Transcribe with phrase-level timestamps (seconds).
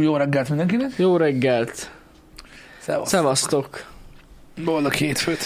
[0.00, 0.90] Jó reggelt mindenkinek.
[0.96, 1.90] Jó reggelt!
[2.80, 3.08] Szevasz.
[3.08, 3.84] Szevasztok!
[4.64, 5.38] Boldog hétfőt.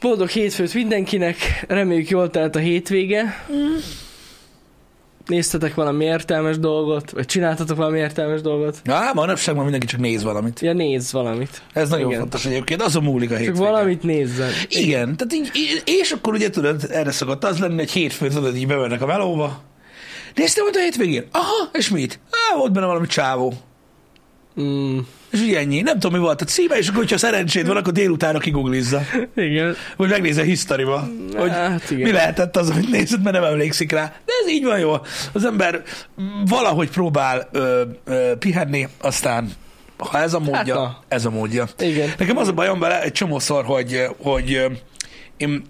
[0.00, 3.44] Boldog hétfőt mindenkinek, reméljük jól telt a hétvége.
[5.26, 8.80] Néztetek valami értelmes dolgot, vagy csináltatok valami értelmes dolgot?
[8.86, 10.60] Á, manapság már mindenki csak néz valamit.
[10.60, 11.62] Ja, nézz valamit.
[11.72, 12.20] Ez nagyon Igen.
[12.20, 13.64] fontos egyébként, azon múlik a Csak hétvége.
[13.70, 14.50] valamit nézzen.
[14.68, 18.56] Igen, tehát így, így- és akkor ugye tudod, erre szokott az lenni, hogy hétfőn tudod,
[18.56, 19.60] így bemennek a melóba.
[20.34, 21.24] Néztem ott a hétvégén?
[21.32, 22.18] Aha, és mit?
[22.30, 23.52] Á, volt benne valami csávó.
[24.60, 24.98] Mm,
[25.30, 25.80] És így ennyi.
[25.80, 29.00] Nem tudom, mi volt a címe, és akkor, hogyha szerencséd van, akkor délutánra kiguglizza.
[29.36, 29.74] igen.
[29.96, 32.02] Vagy megnézi a hisztoriba, hogy Hát igen.
[32.02, 34.04] mi lehetett az, amit nézett, mert nem emlékszik rá.
[34.24, 34.92] De ez így van jó.
[35.32, 35.82] Az ember
[36.46, 39.50] valahogy próbál ö, ö, pihenni, aztán
[39.96, 40.98] ha ez a módja, Hát na.
[41.08, 41.66] ez a módja.
[41.78, 42.10] Igen.
[42.18, 44.66] Nekem az a bajom vele egy csomószor, hogy, hogy
[45.36, 45.62] én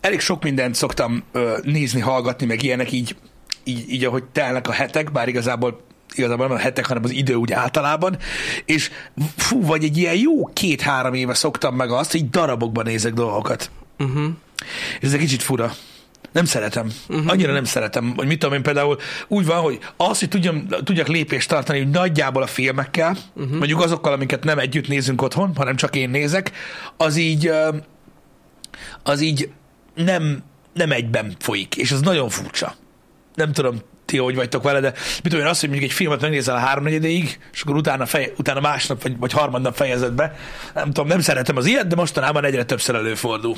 [0.00, 1.24] elég sok mindent szoktam
[1.62, 3.16] nézni, hallgatni, meg ilyenek így,
[3.64, 5.80] így, így, ahogy telnek a hetek, bár igazából
[6.14, 8.16] igazából nem a hetek, hanem az idő úgy általában,
[8.64, 8.90] és
[9.36, 13.70] fú, vagy egy ilyen jó két-három éve szoktam meg azt, hogy darabokban nézek dolgokat.
[13.98, 14.24] Uh-huh.
[15.00, 15.72] És ez egy kicsit fura.
[16.32, 16.92] Nem szeretem.
[17.08, 17.30] Uh-huh.
[17.30, 21.08] Annyira nem szeretem, hogy mit tudom én például úgy van, hogy az, hogy tudjam, tudjak
[21.08, 23.56] lépést tartani hogy nagyjából a filmekkel, uh-huh.
[23.56, 26.52] mondjuk azokkal, amiket nem együtt nézünk otthon, hanem csak én nézek,
[26.96, 27.52] az így
[29.02, 29.50] az így
[29.94, 30.42] nem,
[30.74, 32.74] nem egyben folyik, és ez nagyon furcsa.
[33.34, 33.76] Nem tudom,
[34.10, 36.58] ti hogy vagytok vele, de mit tudom én azt, hogy mondjuk egy filmet megnézel a
[36.58, 40.34] háromnegyedéig, és akkor utána, fej, utána másnap vagy, vagy harmadnap fejezed be.
[40.74, 43.54] Nem tudom, nem szeretem az ilyet, de mostanában egyre többször előfordul.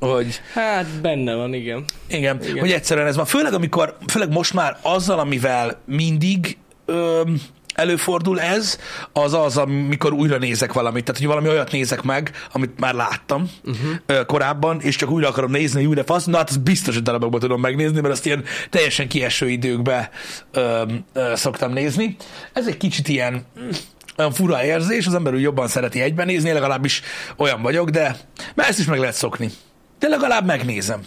[0.00, 1.84] Hogy Hát benne van, igen.
[2.08, 2.58] igen, Igen, Igen.
[2.58, 3.24] hogy egyszerűen ez van.
[3.24, 6.56] Főleg, amikor, főleg most már azzal, amivel mindig
[6.86, 7.40] öm,
[7.74, 8.78] előfordul ez,
[9.12, 11.04] az az, amikor újra nézek valamit.
[11.04, 14.26] Tehát, hogy valami olyat nézek meg, amit már láttam uh-huh.
[14.26, 17.40] korábban, és csak újra akarom nézni, hogy újra fasz, na hát az biztos, hogy darabokban
[17.40, 20.10] tudom megnézni, mert azt ilyen teljesen kieső időkbe
[20.52, 20.82] ö,
[21.12, 22.16] ö, szoktam nézni.
[22.52, 23.68] Ez egy kicsit ilyen mm,
[24.16, 27.02] olyan fura érzés, az ember úgy jobban szereti egyben nézni, legalábbis
[27.36, 28.16] olyan vagyok, de
[28.54, 29.50] mert ezt is meg lehet szokni.
[29.98, 31.00] De legalább megnézem.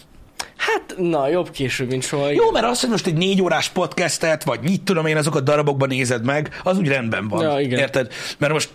[0.74, 2.32] Hát, na, jobb később, mint soha.
[2.32, 5.88] Jó, mert az, hogy most egy négy órás podcastet, vagy mit tudom én, azokat darabokban
[5.88, 7.44] nézed meg, az úgy rendben van.
[7.44, 7.80] Ja, igen.
[7.80, 8.12] Érted?
[8.38, 8.70] Mert most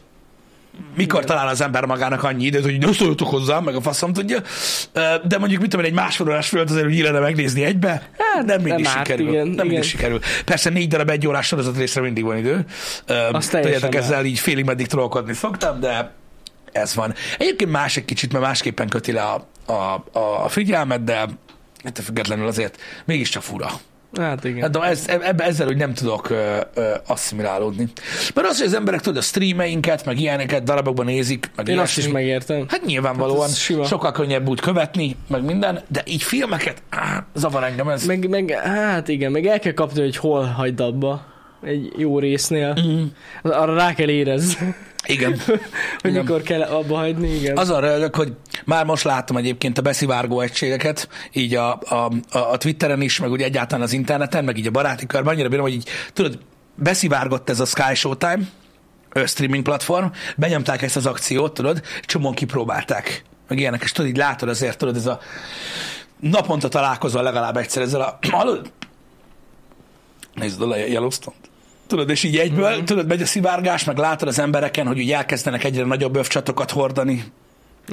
[0.97, 1.37] mikor Igen.
[1.37, 4.39] talál az ember magának annyi időt, hogy ne szóljatok hozzá, meg a faszom tudja.
[5.25, 8.45] De mondjuk, mit tudom én, egy másfél órás filmet azért, hogy illene megnézni egybe, hát,
[8.45, 9.29] nem mindig nem árt, sikerül.
[9.29, 9.83] igen, nem mindig igen.
[9.83, 10.21] sikerül.
[10.45, 12.65] Persze négy darab egy órás sorozat részre mindig van idő.
[13.07, 16.13] Teljesen Tudjátok, ezzel így félig meddig trollkodni szoktam, de
[16.73, 17.15] ez van.
[17.39, 20.05] Egyébként más egy kicsit, mert másképpen köti le a, a,
[20.45, 21.29] a figyelmet, de
[21.83, 23.71] ettől függetlenül azért mégiscsak fura.
[24.17, 24.61] Hát igen.
[24.63, 27.89] Hát, de ez, ebbe, ezzel, hogy nem tudok ö, ö, asszimilálódni.
[28.35, 31.97] Mert az, hogy az emberek tudod, a streameinket, meg ilyeneket darabokban nézik, meg Én azt
[31.97, 32.65] ilyesmi, is megértem.
[32.69, 37.89] Hát nyilvánvalóan Hát sokkal könnyebb úgy követni, meg minden, de így filmeket, á, zavar engem
[37.89, 38.07] ez.
[38.07, 41.27] Meg, meg, hát igen, meg el kell kapni, hogy hol hagyd abba
[41.63, 42.79] egy jó résznél.
[42.81, 43.05] Mm,
[43.43, 44.59] Arra rá kell érez,
[45.09, 45.39] igen.
[46.03, 46.25] hogy Igen.
[46.25, 47.57] mikor kell abba hagyni, igen.
[47.57, 48.33] Azon rögök, hogy
[48.65, 53.31] már most látom egyébként a beszivárgó egységeket, így a, a, a, a Twitteren is, meg
[53.31, 56.39] úgy egyáltalán az interneten, meg így a baráti körben, annyira bírom, hogy így, tudod,
[56.75, 58.41] beszivárgott ez a Sky Showtime,
[59.27, 64.49] streaming platform, benyomták ezt az akciót, tudod, csomóan kipróbálták, meg ilyenek, és tudod, így látod
[64.49, 65.21] azért, tudod, ez a
[66.21, 68.19] naponta találkozol legalább egyszer ezzel a?
[70.35, 71.51] Nézd a Yellowstone-t.
[71.89, 72.85] Tudod, és így egyből, mm-hmm.
[72.85, 77.25] tudod, megy a szivárgás, meg látod az embereken, hogy úgy elkezdenek egyre nagyobb övcsatokat hordani,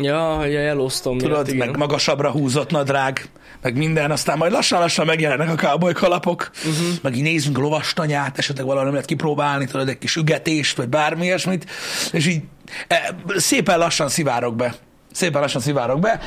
[0.02, 1.68] Ja, hogy a Yellowstone tudod, miatt, igen.
[1.68, 3.30] meg magasabbra húzott nadrág,
[3.62, 6.88] meg minden, aztán majd lassan-lassan megjelennek a cowboy kalapok, uh-huh.
[7.02, 11.70] meg így nézzünk lovastanyát, esetleg valami lehet kipróbálni, tudod, egy kis ügetést, vagy bármi ilyesmit,
[12.12, 12.42] és így
[12.88, 14.76] e, szépen lassan szivárok be.
[15.12, 16.20] Szépen lassan szivárok be.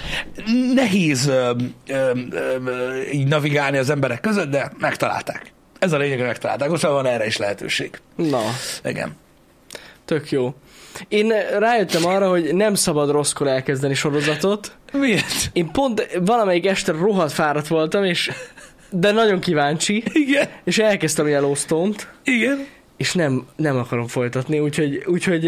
[0.74, 1.52] Nehéz ö,
[1.88, 5.52] ö, ö, így navigálni az emberek között, de megtalálták.
[5.78, 6.68] Ez a lényeg, hogy megtalálták.
[6.70, 8.00] Most már van erre is lehetőség.
[8.16, 8.40] Na,
[8.84, 9.16] Igen.
[10.04, 10.54] tök jó.
[11.08, 14.76] Én rájöttem arra, hogy nem szabad rosszkor elkezdeni sorozatot.
[14.92, 15.50] Miért?
[15.52, 18.30] Én pont valamelyik este rohadt fáradt voltam, és
[18.90, 20.48] de nagyon kíváncsi, Igen.
[20.64, 22.66] és elkezdtem a Yellowstone-t, Igen.
[22.98, 25.44] És nem, nem akarom folytatni, úgyhogy, úgyhogy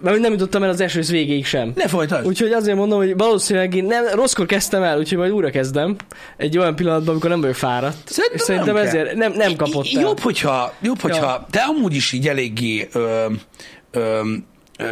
[0.00, 1.72] mert nem jutottam el az első rész végéig sem.
[1.74, 2.26] Ne folytasd.
[2.26, 5.96] Úgyhogy azért mondom, hogy valószínűleg én nem, rosszkor kezdtem el, úgyhogy majd újra kezdem.
[6.36, 7.96] Egy olyan pillanatban, amikor nem vagyok fáradt.
[8.08, 10.02] Szerintem és szerintem nem ezért nem, nem kapott el.
[10.02, 11.46] Jobb, hogyha, jobb, hogyha Ja.
[11.50, 13.26] te amúgy is így eléggé ö,
[13.90, 14.20] ö,
[14.78, 14.84] ö,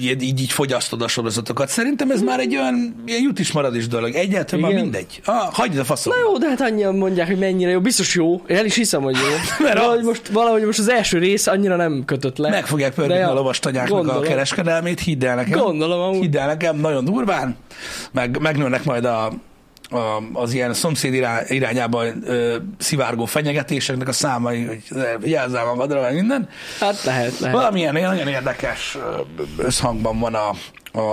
[0.00, 1.68] így, így, fogyasztod a sorozatokat.
[1.68, 4.14] Szerintem ez már egy olyan ilyen jut is marad is dolog.
[4.14, 4.82] Egyáltalán már Igen.
[4.82, 5.20] mindegy.
[5.24, 6.12] Ah, hagyd a faszom.
[6.12, 7.80] Na jó, de hát annyian mondják, hogy mennyire jó.
[7.80, 8.42] Biztos jó.
[8.46, 9.28] Én el is hiszem, hogy jó.
[9.66, 12.50] Mert valahogy, az- most, valahogy most az első rész annyira nem kötött le.
[12.50, 14.22] Meg fogják pörgetni a lovastanyáknak a gondolom.
[14.22, 15.58] kereskedelmét, hidd el nekem.
[15.58, 16.20] Gondolom amúgy.
[16.20, 17.56] Hidd el nekem, nagyon durván.
[18.12, 19.32] Meg, megnőnek majd a, a,
[20.32, 22.04] az ilyen szomszéd irány, irányába
[22.78, 24.82] szivárgó fenyegetéseknek a számai, hogy
[25.24, 26.48] jelzál magadra, meg minden.
[26.80, 27.56] Hát lehet, lehet.
[27.56, 28.98] Valamilyen nagyon érdekes
[29.56, 30.50] összhangban van a,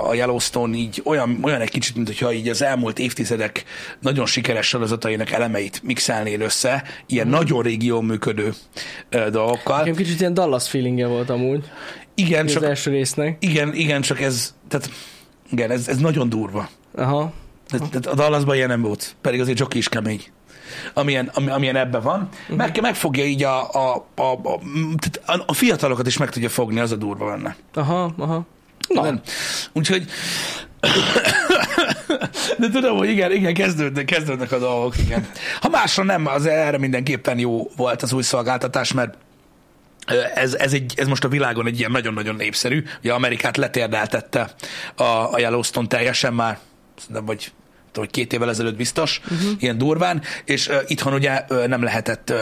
[0.08, 3.64] a, Yellowstone így olyan, olyan egy kicsit, mint hogyha így az elmúlt évtizedek
[4.00, 7.34] nagyon sikeres sorozatainak elemeit mixelnél össze, ilyen Mhm.
[7.36, 8.52] nagyon régió működő
[9.30, 9.78] dolgokkal.
[9.78, 11.64] Nekem kicsit ilyen Dallas feelingje volt amúgy.
[12.14, 13.36] Igen, Az csak, első résznek.
[13.40, 14.90] igen, igen, csak ez, tehát,
[15.50, 16.68] igen, ez, ez nagyon durva.
[16.96, 17.32] Aha.
[17.68, 20.22] Tehát, a Dallasban ilyen nem volt, pedig azért Joki is kemény.
[20.94, 22.28] Amilyen, ami, amilyen ebben van.
[22.48, 24.60] Meg, megfogja így a, a, a, a,
[24.98, 27.56] tehát a, fiatalokat is meg tudja fogni, az a durva benne.
[27.74, 28.46] Aha, aha.
[28.88, 29.20] Na, Nem.
[29.72, 30.08] Úgyhogy
[32.58, 35.28] de tudom, hogy igen, igen, kezdődnek, kezdődnek a dolgok, igen.
[35.60, 39.14] Ha másra nem, az erre mindenképpen jó volt az új szolgáltatás, mert
[40.34, 42.84] ez, ez, egy, ez most a világon egy ilyen nagyon-nagyon népszerű.
[42.98, 44.50] Ugye Amerikát letérdeltette
[44.94, 46.58] a, a Yellowstone teljesen már,
[46.98, 47.52] szerintem, vagy
[47.92, 49.50] tudom, két évvel ezelőtt biztos, uh-huh.
[49.58, 52.36] ilyen durván, és uh, itthon ugye uh, nem lehetett uh,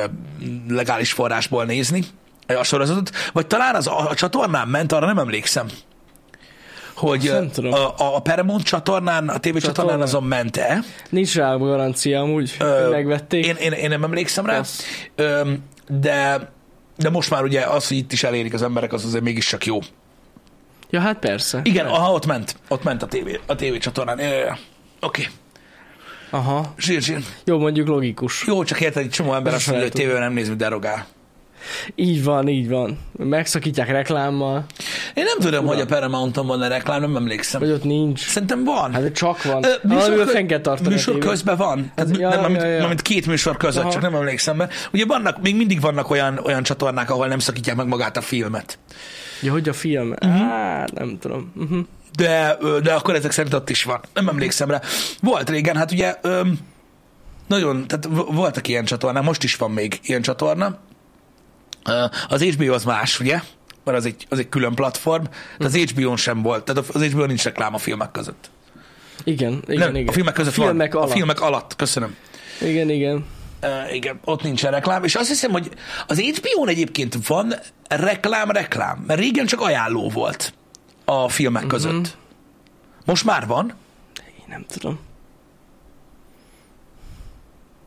[0.68, 2.04] legális forrásból nézni
[2.48, 5.66] uh, a sorozatot, vagy talán az a, a csatornán ment, arra nem emlékszem,
[6.94, 12.20] hogy Nem uh, a, a Paramount csatornán, a TV csatornán azon ment-e, nincs rá garancia
[12.20, 13.46] amúgy, hogy megvették.
[13.46, 14.62] én, én, én nem emlékszem rá.
[15.14, 16.50] Öm, de,
[16.96, 19.78] de most már ugye az, hogy itt is elérik az emberek, az azért mégiscsak jó.
[20.90, 21.60] Ja, hát persze.
[21.62, 22.56] Igen, aha, ott ment.
[22.68, 24.18] Ott ment a tévé, a tévé csatornán.
[24.18, 24.58] Ja, ja, ja.
[25.00, 25.22] Oké.
[25.22, 25.32] Okay.
[26.30, 26.74] Aha.
[26.78, 27.18] Zsír, zsír.
[27.44, 28.44] Jó, mondjuk logikus.
[28.46, 31.06] Jó, csak érted, egy csomó ember Ez azt mondja, hogy tévében nem néz, mint derogál.
[31.94, 32.98] Így van, így van.
[33.12, 34.64] Megszakítják reklámmal,
[35.14, 35.76] Én nem tudom, Uram.
[35.76, 37.60] hogy a Paramount-on van-e reklám, nem emlékszem.
[37.60, 38.20] vagy ott nincs.
[38.20, 38.94] Szerintem van.
[38.94, 39.64] Hát csak van.
[39.64, 40.88] Ö, Valamivel kö- fenn kell tartani.
[40.88, 41.92] a műsor közben van.
[41.94, 42.84] Tehát, ja, nem, amit, ja, ja.
[42.84, 43.92] amit két műsor között, Aha.
[43.92, 44.68] csak nem emlékszem be.
[44.92, 48.78] Ugye vannak, még mindig vannak olyan, olyan csatornák, ahol nem szakítják meg magát a filmet.
[49.42, 50.06] Ja, hogy a film?
[50.06, 50.30] Mhm.
[50.30, 50.48] Uh-huh.
[50.48, 51.52] Hát, nem tudom.
[51.56, 51.86] Uh-huh.
[52.16, 54.00] De, de akkor ezek szerint ott is van.
[54.14, 54.80] Nem emlékszem rá.
[55.20, 56.58] Volt régen, hát ugye öm,
[57.46, 60.78] nagyon, tehát voltak ilyen csatornák, most is van még ilyen csatorna.
[62.28, 63.40] Az HBO az más, ugye?
[63.84, 65.24] Mert az egy, az egy külön platform.
[65.58, 66.64] De az HBO-n sem volt.
[66.64, 68.50] Tehát az HBO nincs reklám a filmek között.
[69.24, 70.08] Igen, igen, nem, igen.
[70.08, 71.02] a filmek között a filmek van.
[71.02, 71.12] alatt.
[71.12, 72.16] A filmek alatt, köszönöm.
[72.60, 73.24] Igen, igen.
[73.66, 75.70] Uh, igen, ott nincsen reklám, és azt hiszem, hogy
[76.06, 77.54] az HBO-n egyébként van
[77.88, 80.52] reklám-reklám, mert régen csak ajánló volt
[81.04, 81.70] a filmek Mhm.
[81.70, 82.16] között.
[83.04, 83.74] Most már van?
[84.38, 84.98] Én nem tudom.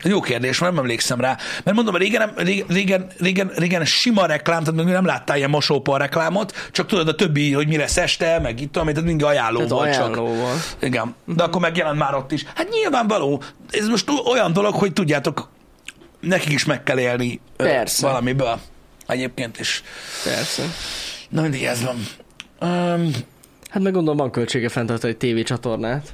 [0.03, 1.37] Jó kérdés, mert nem emlékszem rá.
[1.63, 2.31] Mert mondom, régen,
[2.67, 7.15] régen, régen, régen, sima reklám, tehát még nem láttál ilyen mosópor reklámot, csak tudod a
[7.15, 10.01] többi, hogy mi lesz este, meg itt, amit mindig ajánló Tehát volt csak.
[10.03, 10.55] ajánlóval.
[10.81, 12.45] Igen, de akkor megjelent már ott is.
[12.55, 15.49] Hát nyilvánvaló, ez most olyan dolog, hogy tudjátok,
[16.19, 18.07] nekik is meg kell élni ö, Persze.
[18.07, 18.59] valamiből.
[19.07, 19.83] Egyébként is.
[20.23, 20.63] Persze.
[21.29, 21.95] Na mindig ez van.
[22.69, 23.11] Um,
[23.69, 26.13] Hát meg gondolom van költsége fenntartani egy tévécsatornát.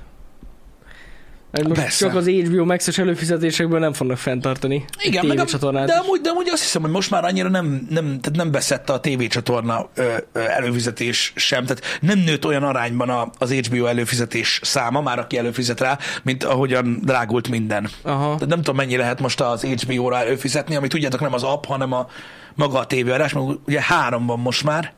[1.63, 2.05] Most Persze.
[2.05, 6.49] csak az HBO Max-es előfizetésekből nem fognak fenntartani igen, meg a, de, amúgy, de amúgy
[6.49, 10.39] azt hiszem, hogy most már annyira nem, nem, tehát nem beszette a tévécsatorna ö, ö,
[10.39, 15.79] előfizetés sem, tehát nem nőtt olyan arányban a, az HBO előfizetés száma, már aki előfizet
[15.79, 17.89] rá, mint ahogyan drágult minden.
[18.01, 18.33] Aha.
[18.33, 21.91] Tehát nem tudom, mennyi lehet most az HBO-ra előfizetni, ami tudjátok nem az app, hanem
[21.93, 22.07] a
[22.55, 24.93] maga a tévéadás, mert ugye három van most már.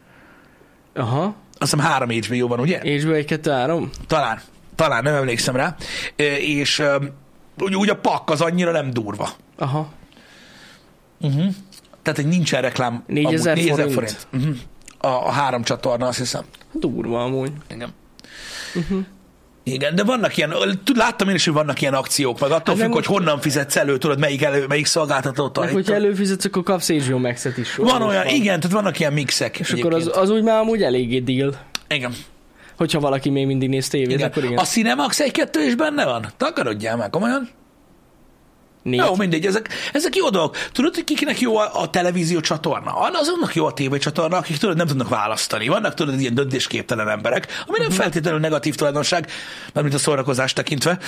[0.96, 1.36] Aha.
[1.60, 2.80] Azt hiszem három HBO van, ugye?
[2.80, 3.90] HBO 1, 2, 3?
[4.08, 4.40] Talán.
[4.78, 5.76] Talán, nem emlékszem rá.
[6.40, 6.84] És
[7.60, 9.30] úgy, úgy a pak az annyira nem durva.
[9.58, 9.90] Aha.
[11.22, 11.54] Uh-huh.
[12.02, 13.04] Tehát, hogy nincsen reklám.
[13.08, 14.12] 4000 amúgy, 4000 forint.
[14.12, 14.48] forint.
[14.50, 15.14] Uh-huh.
[15.14, 16.44] A, a három csatorna, azt hiszem.
[16.72, 17.52] Durva amúgy.
[17.70, 17.94] Igen.
[18.76, 19.06] Uh-huh.
[19.64, 20.54] Igen, de vannak ilyen,
[20.96, 23.98] láttam én is, hogy vannak ilyen akciók, meg attól Hát függ, hogy honnan fizetsz elő,
[23.98, 25.64] tudod, melyik, elő, melyik szolgáltatótól.
[25.64, 27.76] Meg hogyha előfizetsz, akkor kapsz HBO Max-et is.
[27.76, 29.60] Van olyan, igen, tehát vannak ilyen mixek.
[29.60, 31.56] És akkor az, az úgy már amúgy eléggé deal.
[31.88, 32.14] Igen.
[32.78, 34.30] Hogyha valaki még mindig néz tévét, igen.
[34.30, 34.58] akkor igen.
[34.58, 36.26] A Cinemax 1-2 is benne van?
[36.38, 37.50] Takarodjál meg, komolyan?
[38.82, 39.00] Négy.
[39.00, 40.58] Jó, mindegy, ezek, ezek jó dolgok.
[40.72, 42.92] Tudod, hogy kiknek jó a, a televízió csatorna?
[42.92, 45.68] Azonnak jó a tévécsatorna, akik tudod, nem tudnak választani.
[45.68, 49.28] Vannak tudod ilyen döntésképtelen emberek, ami nem feltétlenül negatív tulajdonság,
[49.74, 51.00] mert mint a szórakozást tekintve,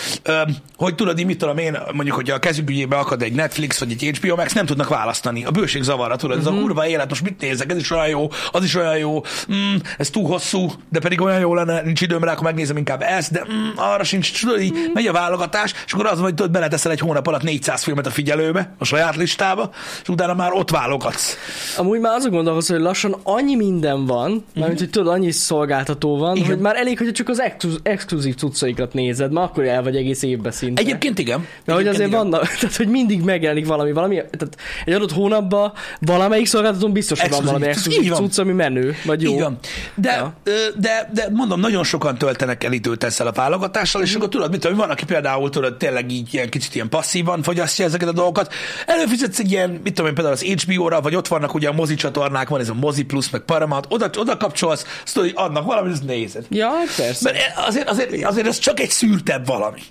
[0.76, 4.36] hogy tudod, mit tudom én, mondjuk, hogy a kezükügyébe akad egy Netflix vagy egy HBO
[4.36, 5.46] Max, nem tudnak választani.
[5.46, 8.30] A bőség zavarra, tudod, ez a kurva élet, most mit nézek, ez is olyan jó,
[8.52, 9.22] az is olyan jó,
[9.54, 13.02] mm, ez túl hosszú, de pedig olyan jó lenne, nincs időm rá, akkor megnézem inkább
[13.02, 16.52] ezt, de mm, arra sincs, tudod, így megy a válogatás, és akkor az, hogy tudod,
[16.52, 19.70] beleteszel egy hónap alatt négy 400 filmet a figyelőbe, a saját listába,
[20.02, 21.38] és utána már ott válogatsz.
[21.78, 24.44] Amúgy már azon gondolkozom, hogy lassan annyi minden van, uh-huh.
[24.56, 26.48] mármint, hogy tudod, annyi szolgáltató van, Igen.
[26.48, 30.24] hogy már elég, hogyha csak az exkluz- exkluzív cuccaikat nézed, már akkor el vagy egész
[30.24, 30.82] évben szinte.
[30.82, 31.48] Egyébként igen.
[31.66, 32.20] De hogy azért igen.
[32.20, 37.30] vannak, tehát hogy mindig megjelenik valami, valami, tehát egy adott hónapban valamelyik szolgáltatón biztos, hogy
[37.30, 39.38] van valami exkluzív cucc, ami menő, vagy jó.
[39.38, 39.58] Van.
[39.96, 40.34] De, Ja.
[40.76, 44.60] de, de mondom, nagyon sokan töltenek el időt ezzel a válogatással, és akkor tudod, mit
[44.60, 48.54] tudom, van, aki például tudod, tényleg így ilyen kicsit ilyen passzívan fogyasztja ezeket a dolgokat.
[48.86, 51.96] Előfizetsz egy ilyen, mit tudom én, például az HBO-ra, vagy ott vannak ugye a mozi
[51.96, 55.66] csatornák, van ez a mozi plusz, meg Paramount, oda, oda kapcsolsz, azt tudod, hogy adnak
[55.66, 56.46] valamit, azt nézed.
[56.50, 57.32] Ja, persze.
[57.32, 59.82] Mert azért, azért, azért ez csak egy szűrtebb valami.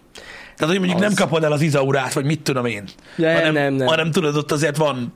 [0.57, 1.07] Tehát, hogy mondjuk Az.
[1.07, 2.85] nem kapod el az izaurát, vagy mit tudom én.
[3.17, 3.87] Ja, hanem, nem, nem.
[3.87, 5.13] hanem tudod, ott azért van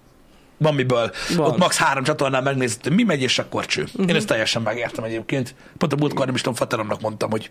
[0.59, 1.11] van miből.
[1.37, 1.47] Van.
[1.47, 3.83] Ott max három csatornán megnézed, hogy mi megy, és akkor cső.
[3.83, 4.09] Uh-huh.
[4.09, 5.55] Én ezt teljesen megértem egyébként.
[5.79, 7.51] Pont a múltkor nem is tudom, Fateromnak mondtam, hogy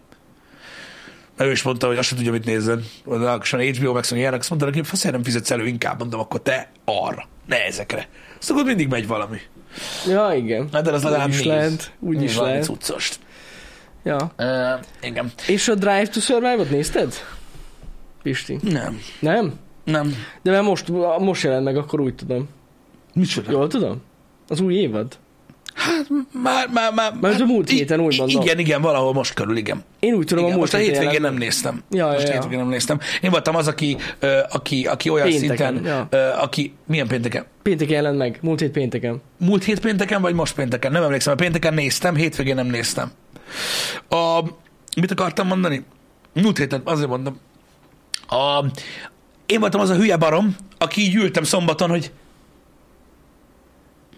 [1.46, 2.84] ő is mondta, hogy azt sem tudja, mit nézzen.
[3.06, 6.72] Lassan HBO meg ilyenek, azt mondta, hogy faszért nem fizetsz elő, inkább mondom, akkor te
[6.86, 8.08] arra, ne ezekre.
[8.40, 9.38] Azt akkor mindig megy valami.
[10.08, 10.70] Ja, igen.
[10.74, 11.92] Hát de az legalább is lehet.
[12.00, 12.64] Úgy Néz is lehet.
[12.64, 13.20] cuccost.
[14.04, 14.32] Ja.
[14.38, 15.32] Uh, igen.
[15.48, 17.14] És a Drive to Survive-ot nézted?
[18.24, 18.60] Pisti.
[18.62, 19.00] Nem.
[19.20, 19.54] Nem?
[19.84, 20.16] Nem.
[20.42, 20.88] De mert most,
[21.20, 22.50] most jelent meg, akkor úgy tudom.
[23.14, 23.52] Micsoda?
[23.52, 24.02] Jól tudom?
[24.48, 25.18] Az új évad?
[26.32, 27.14] Már, már, már.
[27.22, 28.42] Mert a múlt héten úgy mondom.
[28.42, 29.84] Igen, igen, valahol most körül, igen.
[30.00, 31.84] Én úgy tudom, igen a múlt most a hétvégén jelent nem néztem.
[31.90, 32.34] Ja, most ja, a ja.
[32.34, 33.00] hétvégén nem néztem.
[33.22, 33.98] Én voltam az, aki,
[34.50, 36.34] aki, aki olyan Pénteken, szinten, ja.
[36.42, 37.46] aki, milyen pénteken?
[37.62, 39.22] Pénteken jelent meg, múlt hét pénteken.
[39.38, 40.92] Múlt hét pénteken, vagy most pénteken?
[40.92, 43.12] Nem emlékszem, a pénteken néztem, hétvégén nem néztem.
[44.10, 44.44] A,
[45.00, 45.84] mit akartam mondani?
[46.34, 47.40] Múlt héten, azért mondom.
[48.28, 48.66] A,
[49.46, 52.12] én voltam az a hülye barom, aki így ültem szombaton, hogy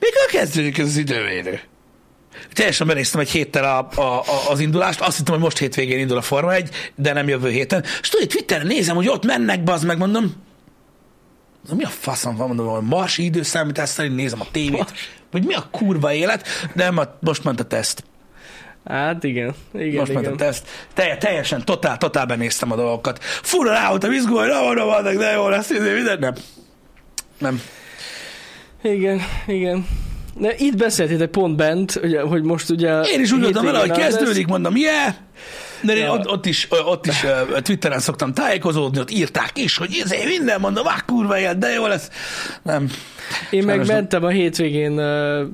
[0.03, 1.59] mikor kezdődik ez az időmérő?
[2.53, 6.17] Teljesen benéztem egy héttel a, a, a, az indulást, azt hittem, hogy most hétvégén indul
[6.17, 7.83] a Forma 1, de nem jövő héten.
[8.01, 10.33] És tudod, Twitteren nézem, hogy ott mennek, bazd meg, mondom,
[11.69, 14.93] Na, mi a faszom van, mondom, a marsi időszámítás szerint nézem a tévét,
[15.31, 18.03] vagy mi a kurva élet, de most ment a teszt.
[18.85, 20.37] Hát igen, igen, Most ment igen.
[20.37, 20.67] a teszt.
[20.93, 23.23] Telje, teljesen, totál, totál benéztem a dolgokat.
[23.23, 26.33] Fura rá volt a izgó, hogy na, na, vannak, de jó lesz, izé, minden, nem.
[27.37, 27.61] Nem.
[28.83, 29.87] Igen, igen.
[30.37, 33.01] De itt beszéltétek pont bent, ugye, hogy most ugye...
[33.01, 35.13] Én is úgy voltam vele, hogy kezdődik, mondom, yeah!
[35.81, 36.11] De én Ja.
[36.11, 40.59] ott, ott, is, ott is uh, Twitteren szoktam tájékozódni, ott írták is, hogy ezért minden
[40.59, 42.09] mondom, ah, kurva élet, de jó lesz.
[42.63, 42.83] Nem.
[42.83, 42.97] lesz.
[43.49, 43.85] Én meg nem.
[43.85, 45.47] mentem a hétvégén uh,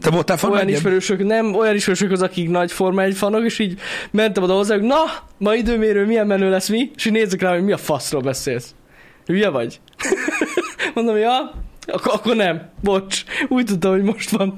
[0.00, 0.70] Te voltál olyan 1-en?
[0.70, 3.78] ismerősök, nem, olyan ismerősök az, akik nagy Forma 1 fanok, és így
[4.10, 5.02] mentem oda hozzá, hogy na,
[5.38, 8.74] ma időmérő milyen menő lesz mi, és így nézzük rá, hogy mi a faszról beszélsz.
[9.26, 9.80] Hülye vagy?
[10.94, 11.52] Mondom, ja,
[11.86, 12.68] akkor, akkor nem.
[12.82, 13.24] Bocs.
[13.48, 14.56] Úgy tudtam, hogy most van.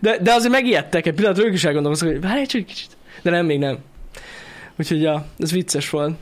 [0.00, 2.96] De, de azért megijedtek egy pillanat, ők is elgondolkoztak, hogy várj egy kicsit.
[3.22, 3.78] De nem, még nem.
[4.78, 6.14] Úgyhogy ja, ez vicces volt.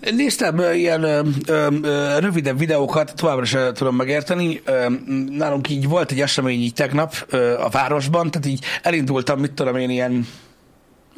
[0.00, 4.60] Néztem ilyen ö, ö, rövidebb videókat, továbbra sem tudom megérteni.
[4.64, 4.86] Ö,
[5.30, 9.76] nálunk így volt egy esemény így tegnap ö, a városban, tehát így elindultam, mit tudom
[9.76, 10.26] én, ilyen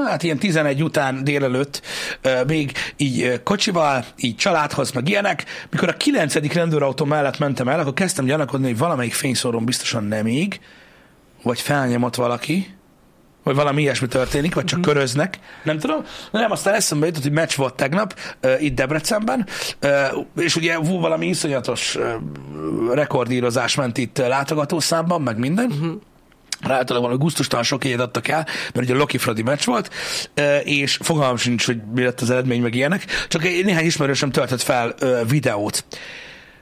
[0.06, 1.82] Hát ilyen 11 után délelőtt
[2.46, 5.44] még így kocsival, így családhoz, meg ilyenek.
[5.70, 6.52] Mikor a 9.
[6.52, 10.60] rendőrautó mellett mentem el, akkor kezdtem gyanakodni, hogy valamelyik fényszórón biztosan nem ég,
[11.42, 12.76] vagy felnyomott valaki,
[13.42, 16.04] vagy valami ilyesmi történik, vagy csak köröznek, nem tudom.
[16.30, 19.46] Na nem, aztán eszembe jutott, hogy meccs volt tegnap uh, itt Debrecenben,
[19.82, 22.04] uh, és ugye volt valami iszonyatos uh,
[22.94, 26.00] rekordírozás ment itt uh, látogatószámban, meg minden.
[26.58, 26.70] Uh-huh.
[26.70, 29.90] Rááltalában valami gusztustalan sok jegyet adtak el, mert ugye a Loki Fradi meccs volt,
[30.36, 33.26] uh, és fogalmam sincs, hogy mi lett az eredmény, meg ilyenek.
[33.28, 35.84] Csak egy- néhány ismerősöm töltött fel uh, videót.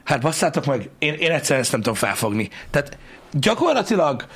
[0.04, 2.48] Hát basszátok meg, én, én egyszerűen ezt nem tudom felfogni.
[2.70, 2.98] Tehát
[3.32, 4.26] gyakorlatilag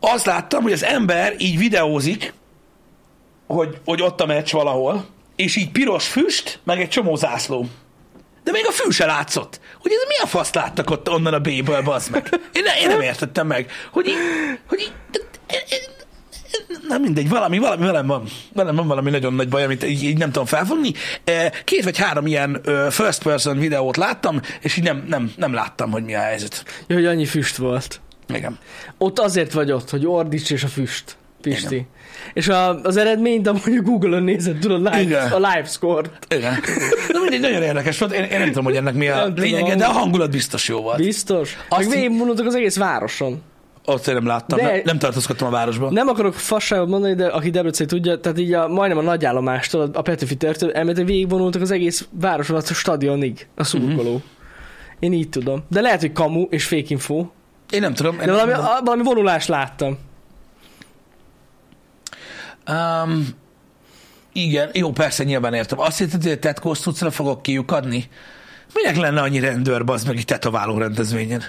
[0.00, 2.32] azt láttam, hogy az ember így videózik,
[3.46, 5.06] hogy, hogy ott a meccs valahol,
[5.36, 7.66] és így piros füst, meg egy csomó zászló.
[8.44, 9.60] De még a fű se látszott.
[9.80, 12.40] Hogy ez mi a faszt láttak ott onnan a B-ből, bazd meg.
[12.52, 13.70] Én, ne, én nem értettem meg.
[13.92, 14.16] Hogy így,
[14.68, 14.92] hogy így,
[16.88, 18.24] na mindegy, valami, valami velem van.
[18.52, 20.92] Velem van valami nagyon nagy baj, amit így, így nem tudom felfogni.
[21.24, 25.90] Eh, Két vagy három ilyen first person videót láttam, és így nem, nem, nem láttam,
[25.90, 26.64] hogy mi a helyzet.
[26.86, 28.00] Ja, hogy annyi füst volt.
[28.28, 28.58] Igen.
[28.98, 31.16] Ott azért vagy ott, hogy ordíts és a füst.
[31.40, 31.86] Pisti.
[32.32, 35.32] És a, az eredményt, amúgy a Google-on nézed, tudod, live, Igen.
[35.32, 36.10] a live score-t.
[36.34, 36.54] Igen.
[37.12, 38.12] De mindegy, nagyon érdekes volt.
[38.12, 39.44] Én, én nem tudom, hogy ennek mi a Nem tudom.
[39.44, 40.96] lényege, de a hangulat biztos jó volt.
[40.96, 41.56] Biztos?
[41.68, 43.42] Azt Meg végigvonultak az egész városon.
[43.84, 45.92] Ott én nem láttam, De- nem, nem tartózkodtam a városban.
[45.92, 50.02] Nem akarok fasságot mondani, de aki Debrecen tudja, tehát így a, majdnem a nagyállomástól, a
[50.02, 54.12] Petőfi tértől elméletileg végigvonultak az egész város alatt a stadionig, a szurkoló.
[54.12, 54.22] Mhm.
[54.98, 55.62] Én így tudom.
[55.68, 57.26] De lehet, hogy kamu és fake info.
[57.70, 58.12] Én nem tudom.
[58.12, 58.66] Én De nem valami, tudom.
[58.66, 59.98] a, valami vonulást láttam.
[62.68, 63.26] Um,
[64.32, 65.80] Igen, jó, persze, nyilván értem.
[65.80, 68.08] Azt hitted, hogy a tetkós cuccra fogok kiukadni?
[68.74, 71.42] Minek lenne annyi rendőr, bazd meg egy tetováló rendezvényen?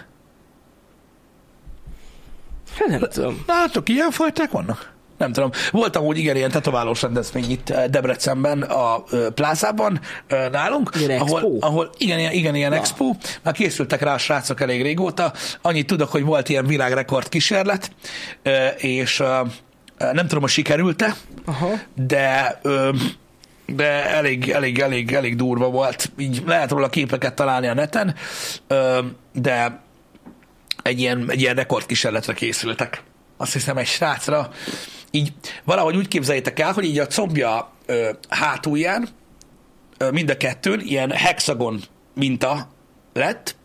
[2.77, 3.43] Hát nem tudom.
[3.47, 4.91] Látok, ilyen fajták vannak?
[5.17, 5.49] Nem tudom.
[5.71, 11.19] Volt amúgy igen ilyen tetoválós rendezvény itt eh, Debrecenben, a ö, plázában ö, nálunk, Ilyen
[11.19, 11.57] ahol, expo?
[11.59, 13.15] ahol igen, ilyen, igen, ilyen expo.
[13.43, 15.33] Már készültek rá a srácok elég régóta.
[15.61, 17.91] Annyit tudok, hogy volt ilyen világrekord kísérlet,
[18.77, 19.23] és
[20.13, 21.15] nem tudom, hogy sikerült-e,
[21.45, 21.69] Aha.
[21.95, 22.59] de
[23.65, 26.11] de elég, elég, elég, elég durva volt.
[26.17, 28.15] Így lehet róla képeket találni a neten,
[29.33, 29.81] de
[30.83, 33.03] egy ilyen, egy ilyen rekordkísérletre készültek.
[33.37, 34.49] Azt hiszem egy srácra.
[35.11, 37.71] Így valahogy úgy képzeljétek el, hogy így a combja
[38.29, 39.09] hátulján
[40.11, 41.81] mind a kettőn ilyen hexagon
[42.15, 42.71] minta
[43.13, 43.55] lett,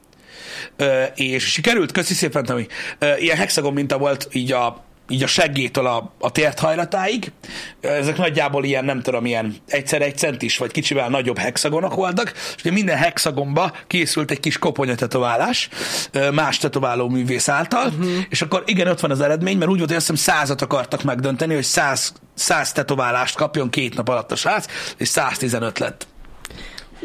[1.15, 2.67] és sikerült, köszi szépen, Tomi,
[2.99, 7.33] ö, ilyen hexagon minta volt így a, így a seggétől a, a térthajlatáig.
[7.81, 12.63] Ezek nagyjából ilyen, nem tudom, ilyen egyszer egy centis, vagy kicsivel nagyobb hexagonok voltak, és
[12.63, 15.69] minden hexagonba készült egy kis koponyatetoválás
[16.13, 18.09] ö, más tetováló művész által, uh-huh.
[18.29, 21.03] és akkor igen, ott van az eredmény, mert úgy volt, hogy azt hiszem százat akartak
[21.03, 26.07] megdönteni, hogy száz, száz tetoválást kapjon két nap alatt a srác, és 115 lett.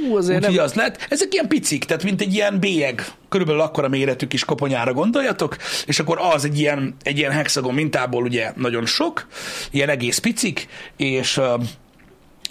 [0.09, 0.63] Ú, azért Úgyhogy nem...
[0.63, 1.05] az lett.
[1.09, 5.99] Ezek ilyen picik, tehát mint egy ilyen bélyeg, körülbelül akkora méretű kis koponyára gondoljatok, és
[5.99, 9.27] akkor az egy ilyen, egy ilyen hexagon mintából ugye nagyon sok,
[9.71, 10.67] ilyen egész picik,
[10.97, 11.41] és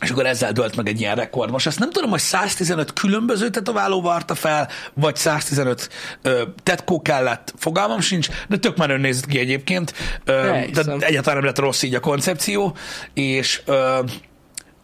[0.01, 1.51] és akkor ezzel dölt meg egy ilyen rekord.
[1.51, 5.89] Most ezt nem tudom, hogy 115 különböző tetováló varta fel, vagy 115
[6.23, 9.95] ö, tetkó kellett, fogalmam sincs, de tök menő nézett ki egyébként.
[10.25, 10.33] Ö,
[10.73, 12.77] tehát egyáltalán nem lett rossz így a koncepció,
[13.15, 13.99] és ö,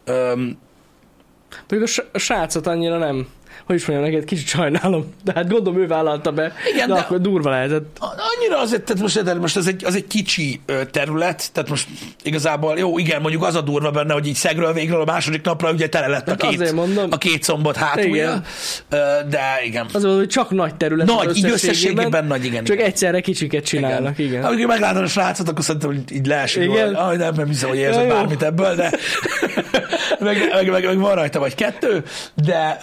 [0.05, 0.33] ö,
[1.69, 3.27] Pedig a, srácot annyira nem.
[3.67, 5.13] Hogy is mondjam neked, kicsit sajnálom.
[5.25, 6.53] De hát gondolom ő vállalta be.
[6.75, 7.99] Igen, de, de- akkor durva lehetett.
[8.01, 11.89] Annyira azért, tehát most, de most az egy, az egy kicsi terület, tehát most
[12.23, 15.73] igazából jó, igen, mondjuk az a durva benne, hogy így szegről végről a második napra
[15.73, 17.07] ugye tele lett a Hát két, mondom.
[17.11, 18.43] a két combot hátulja,
[18.89, 19.29] Igen.
[19.29, 19.87] De igen.
[19.93, 21.07] Az hogy csak nagy terület.
[21.07, 22.87] Nagy, az így összességében nagy, igen, Csak igen.
[22.89, 24.45] egyszerre kicsiket csinálnak, igen.
[24.45, 26.63] Amikor meglátod a srácot, akkor szerintem, hogy így leesik.
[26.63, 26.73] Igen.
[26.75, 26.95] Igen.
[26.95, 28.07] Ah, nem, nem hiszem, hogy jó.
[28.09, 28.91] bármit ebből, de
[30.19, 32.03] meg, meg, meg, meg, van rajta vagy kettő,
[32.35, 32.79] de,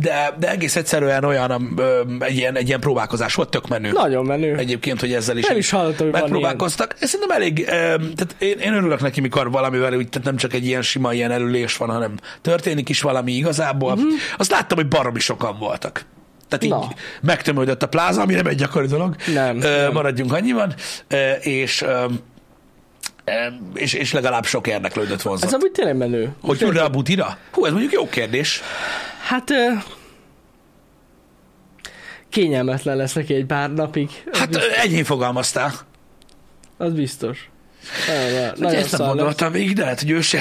[0.00, 1.78] de, de egész egyszerűen olyan
[2.18, 3.92] egy ilyen, egy ilyen próbálkozás volt, tök menő.
[3.92, 4.56] Nagyon menő.
[4.56, 6.96] Egyébként, hogy ezzel is, Nem is hallottam, hogy van megpróbálkoztak.
[7.00, 10.66] Ez szerintem elég, tehát én, én örülök neki, mikor valamivel úgy, tehát nem csak egy
[10.66, 13.92] ilyen sima ilyen erülés van, hanem történik is valami igazából.
[13.92, 14.12] Uh-huh.
[14.36, 16.04] Azt láttam, hogy baromi sokan voltak.
[16.48, 16.70] Tehát így.
[16.70, 16.88] Na.
[17.22, 19.16] megtömődött a pláza, ami nem egy gyakori dolog.
[19.34, 19.92] Nem, Ö, nem.
[19.92, 20.74] Maradjunk annyiban.
[21.08, 21.84] Ö, és,
[23.74, 25.48] és, és legalább sok érdeklődött vonzott.
[25.48, 26.30] Ez amúgy tényleg menő.
[26.42, 27.38] Hogy jön rá a butira?
[27.52, 28.62] Hú, ez mondjuk jó kérdés.
[29.26, 29.50] Hát
[32.28, 34.10] kényelmetlen lesz neki egy pár napig.
[34.32, 35.72] Az, Hát biztos, ennyi fogalmaztál.
[36.76, 37.48] az biztos.
[38.06, 40.40] Nagyon, Nagyon nagyon ezt nem gondoltam végig, de lehet, hogy ő se.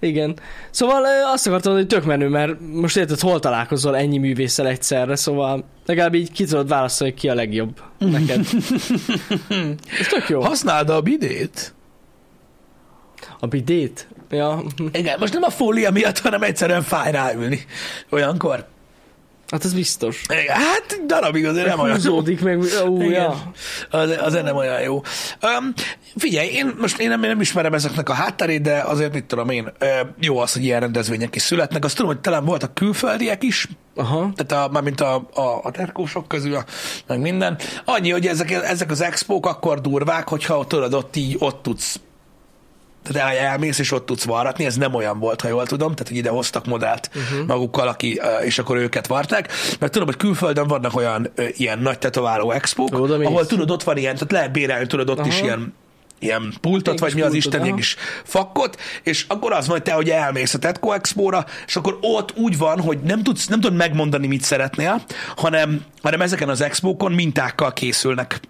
[0.00, 0.38] Igen.
[0.70, 5.64] Szóval azt akartam, hogy tök menő, mert most érted, hol találkozol ennyi művésszel egyszerre, szóval
[5.86, 8.38] legalább így ki tudod választani, hogy ki a legjobb neked.
[10.00, 10.40] Ez tök jó.
[10.40, 11.74] Használd a bidét.
[13.40, 14.08] A bidét?
[14.30, 14.62] Ja.
[14.92, 17.64] Igen, most nem a fólia miatt, hanem egyszerűen fáj ráülni.
[18.10, 18.66] Olyankor.
[19.50, 20.22] Hát ez biztos.
[20.48, 22.22] Hát darabig azért nem olyan jó.
[22.40, 22.64] Meg,
[22.98, 23.10] Igen.
[23.10, 23.52] ja.
[23.90, 24.94] Az, azért nem olyan jó.
[24.94, 25.72] Um,
[26.16, 29.48] figyelj, én most én nem, én nem ismerem ezeknek a hátterét, de azért mit tudom
[29.48, 29.72] én,
[30.20, 31.84] jó az, hogy ilyen rendezvények is születnek.
[31.84, 34.32] Azt tudom, hogy talán voltak külföldiek is, Aha.
[34.34, 36.64] tehát a, mármint a, a, a terkósok közül, a,
[37.06, 37.58] meg minden.
[37.84, 42.00] Annyi, hogy ezek, ezek az expók akkor durvák, hogyha tudod, ott így ott tudsz
[43.06, 46.08] tehát el- elmész, és ott tudsz varratni, ez nem olyan volt, ha jól tudom, tehát
[46.08, 47.46] hogy ide hoztak modellt uh-huh.
[47.46, 52.50] magukkal, aki, és akkor őket varták, mert tudom, hogy külföldön vannak olyan ilyen nagy tetováló
[52.50, 53.28] expók, Oda mész.
[53.28, 55.28] ahol tudod, ott van ilyen, tehát lehet bérelni, tudod, ott Aha.
[55.28, 55.74] is ilyen
[56.18, 59.92] ilyen pultot, Egy vagy mi az pultot, Isten, kis fakkot, és akkor az hogy te,
[59.92, 63.76] hogy elmész a Tetco Expo-ra, és akkor ott úgy van, hogy nem tudsz, nem tudod
[63.76, 65.02] megmondani, mit szeretnél,
[65.36, 68.40] hanem, hanem ezeken az expókon mintákkal készülnek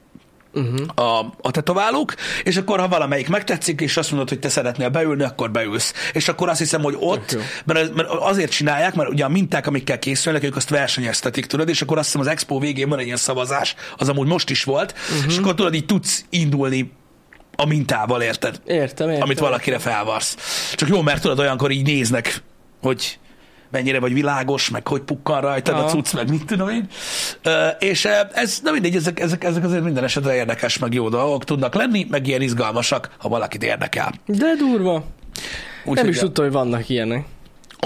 [0.56, 1.08] uh-huh.
[1.08, 5.22] a, a tetoválók, és akkor ha valamelyik megtetszik, és azt mondod, hogy te szeretnél beülni,
[5.22, 5.92] akkor beülsz.
[6.12, 9.98] És akkor azt hiszem, hogy ott, mert, mert azért csinálják, mert ugye a minták, amikkel
[9.98, 13.16] készülnek, ők azt versenyeztetik, tudod, és akkor azt hiszem az expo végén van egy ilyen
[13.16, 15.32] szavazás, az amúgy most is volt, uh-huh.
[15.32, 16.92] és akkor tudod, így tudsz indulni
[17.56, 18.60] a mintával, érted?
[18.66, 19.22] Értem, értem.
[19.22, 20.36] Amit valakire felvarsz.
[20.74, 22.42] Csak jó, mert tudod, olyankor így néznek,
[22.80, 23.18] hogy
[23.70, 25.88] mennyire vagy világos, meg hogy pukkan rajtad a Aha.
[25.88, 26.88] cucc, meg mit tudom én.
[27.78, 31.74] És ez, na mindegy, ezek, ezek, ezek azért minden esetre érdekes, meg jó dolgok tudnak
[31.74, 34.12] lenni, meg ilyen izgalmasak, ha valakit érdekel.
[34.26, 35.04] De durva.
[35.84, 37.24] Úgy, nem is tudtam, hogy vannak ilyenek.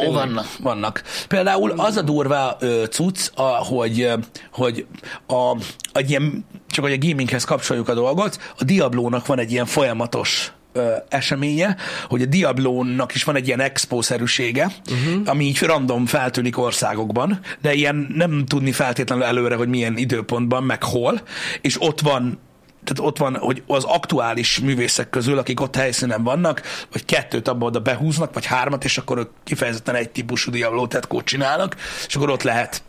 [0.01, 1.03] Ó, vannak, vannak.
[1.29, 4.09] Például az a durva ö, cucc, a, hogy,
[4.53, 4.87] hogy
[5.27, 5.57] a,
[5.93, 10.53] egy ilyen, csak hogy a gaminghez kapcsoljuk a dolgot, a Diablónak van egy ilyen folyamatos
[10.72, 11.76] ö, eseménye,
[12.09, 15.22] hogy a Diablónak is van egy ilyen expo-szerűsége, uh-huh.
[15.24, 20.83] ami így random feltűnik országokban, de ilyen nem tudni feltétlenül előre, hogy milyen időpontban, meg
[20.83, 21.20] hol,
[21.61, 22.38] és ott van
[22.85, 27.66] tehát ott van, hogy az aktuális művészek közül, akik ott helyszínen vannak, vagy kettőt abba
[27.66, 32.30] oda behúznak, vagy hármat, és akkor ők kifejezetten egy típusú Diablo tetkót csinálnak, és akkor
[32.30, 32.83] ott lehet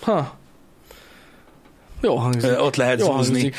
[0.00, 0.36] Ha.
[2.00, 2.50] Jó hangzik.
[2.50, 3.32] Ö, ott lehet Jó zúzni.
[3.32, 3.56] hangzik.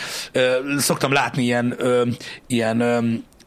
[0.82, 2.06] Szoktam látni ilyen, ö,
[2.48, 3.00] ilyen, ö,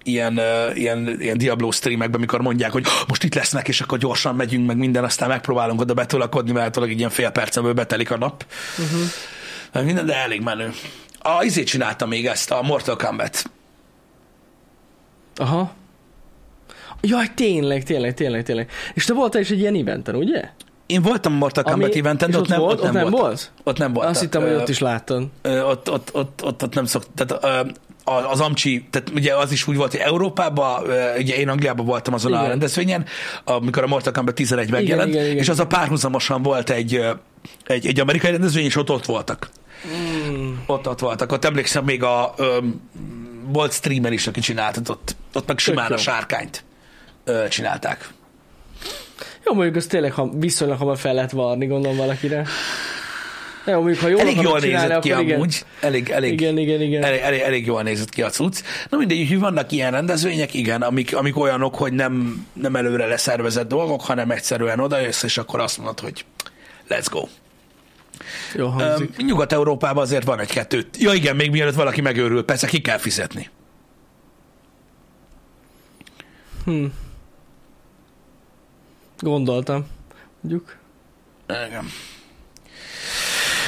[0.02, 3.98] ilyen, ö, ilyen, ilyen Diablo streamekben, amikor mondják, hogy "Oh, most itt lesznek, és akkor
[3.98, 8.16] gyorsan megyünk, meg minden, aztán megpróbálunk oda betolakodni, mert egy ilyen fél percemből betelik a
[8.18, 8.46] nap.
[8.78, 9.84] Uh-huh.
[9.84, 10.72] Minden, de elég menő.
[11.18, 13.50] A izét csinálta még ezt, a Mortal Kombat.
[15.36, 15.72] Aha.
[17.00, 18.70] Jaj, tényleg, tényleg, tényleg, tényleg.
[18.94, 20.50] És te voltál is egy ilyen eventen, ugye?
[20.90, 23.22] Én voltam a Mortal Kombat eventen, de ott, nem, volt, ott, nem, volt.
[23.22, 23.52] volt?
[23.64, 24.08] Ott nem volt.
[24.08, 25.26] Azt hittem, hogy ott is láttad.
[25.42, 27.70] Ott, ott, ott, ott, ott nem szok, tehát ö,
[28.30, 30.82] az Amcsi, tehát ugye az is úgy volt, hogy Európában,
[31.18, 32.44] ugye én Angliában voltam azon Igen.
[32.44, 33.04] a rendezvényen,
[33.44, 35.36] amikor a Mortal Kombat 11 megjelent, igen, igen.
[35.36, 37.04] és az a párhuzamosan volt egy,
[37.66, 39.50] egy, egy amerikai rendezvény, és ott ott voltak.
[39.86, 40.52] Mm.
[40.66, 41.32] Ott ott voltak.
[41.32, 42.58] Ott emlékszem még a ö,
[43.46, 46.64] volt streamer is, aki csináltat ott, ott meg simán a sárkányt
[47.24, 48.10] ö, csinálták.
[49.44, 52.46] Jó, mondjuk az tényleg ha, viszonylag hamar fel lehet varni, gondolom valakire.
[53.66, 55.36] Jó, mondjuk ha jól Elég jól nézett ki akkor igen.
[55.36, 55.64] amúgy.
[55.80, 57.02] Elég, elég, Igen, igen, igen.
[57.02, 58.58] Elég, elég, elég jól nézett ki a cucc.
[58.88, 63.68] Na mindegy, hogy vannak ilyen rendezvények, igen, amik, amik olyanok, hogy nem, nem előre leszervezett
[63.68, 66.24] dolgok, hanem egyszerűen odajössz, és akkor azt mondod, hogy
[66.88, 67.26] let's go.
[68.54, 69.16] Jó hangzik.
[69.16, 70.86] Nyugat-Európában azért van egy-kettő.
[70.98, 73.50] Ja igen, még mielőtt valaki megőrül, persze ki kell fizetni.
[76.64, 76.84] Hm.
[79.20, 79.86] Gondoltam.
[80.40, 80.76] Mondjuk.
[81.68, 81.84] Igen.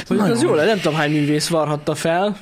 [0.09, 2.37] Mondjuk az jó, le, nem tudom hány művész varhatta fel,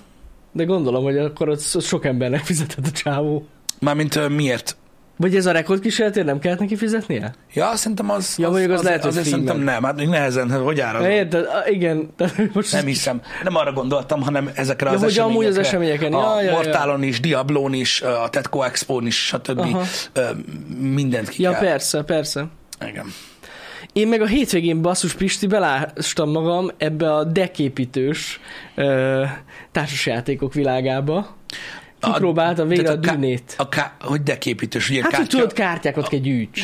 [0.53, 3.47] de gondolom, hogy akkor ott ott sok embernek fizetett a csávó.
[3.81, 4.77] Mármint ö, miért?
[5.17, 7.35] Vagy ez a rekordkísérletért nem kellett neki fizetnie?
[7.55, 9.47] Ja, szerintem az, Ja, mondjuk az lehet, hogy azért filmen.
[9.47, 11.07] szerintem nem, hát még nehezen, hát hogy árazol?
[11.09, 11.47] Ja, érted?
[11.71, 12.11] Igen.
[12.17, 13.21] Tehát most Nem hiszem.
[13.45, 16.07] Nem arra gondoltam, hanem ezekre Ja, az hogy amúgy az eseményekre.
[16.07, 16.13] eseményeken.
[16.31, 16.55] Ja, a ja, ja.
[16.57, 19.59] Mortálon is, Diablón is, a Tetco Expo-n is, stb.
[19.59, 19.83] Aha.
[20.81, 21.61] Mindent ki Ja, kell.
[21.61, 22.47] persze, persze.
[22.87, 23.07] Igen.
[23.93, 28.41] Én meg a hétvégén basszus Pisti belástam magam ebbe a decképítős
[28.75, 29.25] ö,
[29.73, 31.37] társasjátékok világába.
[32.01, 33.55] Kipróbáltam végre a ká- dűnét.
[33.57, 35.37] A ká- hogy decképítős, ugye Hát, hogy kártya?
[35.37, 36.61] tudod, kártyákat kell gyűjts.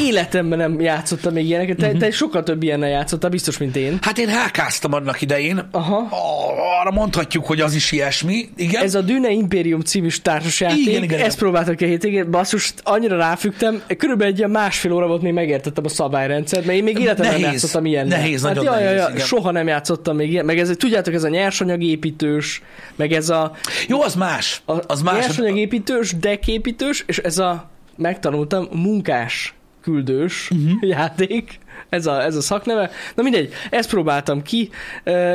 [0.00, 1.76] Életemben nem játszottam még ilyeneket.
[1.76, 1.98] Te, Mhm.
[1.98, 3.98] te sokkal több ilyennel játszottál, biztos, mint én.
[4.02, 5.68] Hát én hákáztam annak idején.
[5.70, 5.96] Aha.
[6.10, 8.48] Ah, Arra mondhatjuk, hogy az is ilyesmi.
[8.56, 8.82] Igen.
[8.82, 13.16] Ez a Dune Imperium című társasjáték, Igen, igen, ezt próbáltam ki a hétvégén, basszus, annyira
[13.16, 17.40] ráfügtem, körülbelül egy ilyen másfél óra volt, még megértettem a szabályrendszert, mert én még életemben
[17.40, 18.06] nem játszottam ilyen.
[18.06, 19.26] Nehéz, hát, nagyon jaj, nehéz, jaj, igen.
[19.26, 22.62] soha nem játszottam még ilyen, meg ez, tudjátok, ez a nyersanyagépítős,
[22.96, 23.52] meg ez a,
[23.88, 24.62] Jó, az más.
[24.64, 25.14] a Az más.
[25.14, 30.88] nyersanyagépítős, decképítős, és ez a, megtanultam, munkás küldős uh-huh.
[30.88, 32.90] játék, ez a, ez a szakneve.
[33.14, 34.70] Na mindegy, ezt próbáltam ki,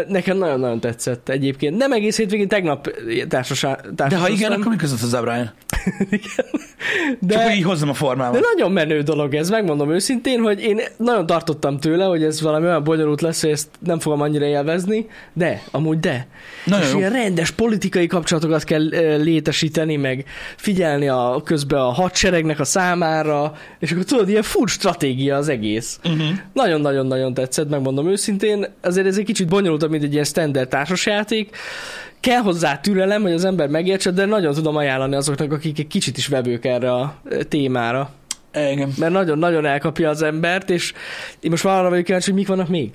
[0.08, 1.78] nekem nagyon-nagyon tetszett egyébként.
[1.78, 2.92] Nem egész hétvégén, tegnap
[3.30, 5.54] társasá, De ha igen, akkor mi között az Brian?
[7.20, 8.46] de, Csak hogy így hozzam a de formámat.
[8.56, 12.84] nagyon menő dolog ez, megmondom őszintén, hogy én nagyon tartottam tőle, hogy ez valami olyan
[12.84, 16.28] bonyolult lesz, hogy ezt nem fogom annyira élvezni, de, amúgy de.
[16.66, 16.98] Nagyon és jó.
[16.98, 23.54] ilyen rendes politikai kapcsolatokat kell ö, létesíteni, meg figyelni a, közben a hadseregnek a számára,
[23.80, 26.00] és akkor tudod, ilyen full stratégia az egész.
[26.04, 26.28] Uh-huh.
[26.54, 28.66] Nagyon-nagyon-nagyon tetszett, megmondom őszintén.
[28.82, 31.56] Azért ez egy kicsit bonyolultabb, mint egy ilyen standard társasjáték.
[32.20, 36.18] Kell hozzá türelem, hogy az ember megértse, de nagyon tudom ajánlani azoknak, akik egy kicsit
[36.18, 37.16] is vevők erre a
[37.50, 38.10] témára.
[38.56, 38.94] Igen.
[38.98, 40.94] Mert nagyon-nagyon elkapja az embert, és
[41.40, 42.90] én most már arra vagyok kíváncsi, hogy mik vannak még.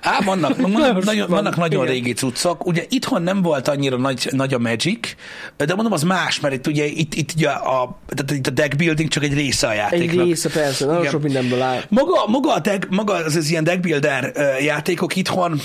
[0.00, 1.94] Á, vannak, vannak, Nagyon nagyon, van, vannak nagyon igen.
[1.94, 2.66] régi cuccok.
[2.66, 5.14] Ugye itthon nem volt annyira nagy, nagy a Magic,
[5.56, 8.76] de mondom, az más, mert itt ugye itt, itt, ugye a, tehát itt a deck
[8.76, 10.24] building csak egy része a Egy játéknak.
[10.24, 11.12] része persze, nagyon Igen.
[11.12, 11.80] sok mindenből áll.
[11.88, 15.60] Maga, maga, a deck, maga az, az ilyen deck builder játékok itthon,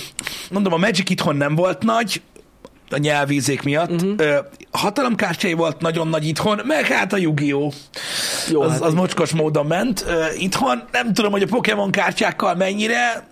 [0.51, 2.21] mondom, a Magic itthon nem volt nagy,
[2.93, 4.01] a nyelvízék miatt.
[4.01, 4.35] Uh-huh.
[4.71, 7.73] Hatalomkártyai volt nagyon nagy itthon, meg hát a Yu-Gi-Oh!
[8.49, 10.05] Jó, az, hát az mocskos módon ment.
[10.37, 13.27] Itthon nem tudom, hogy a Pokémon kártyákkal mennyire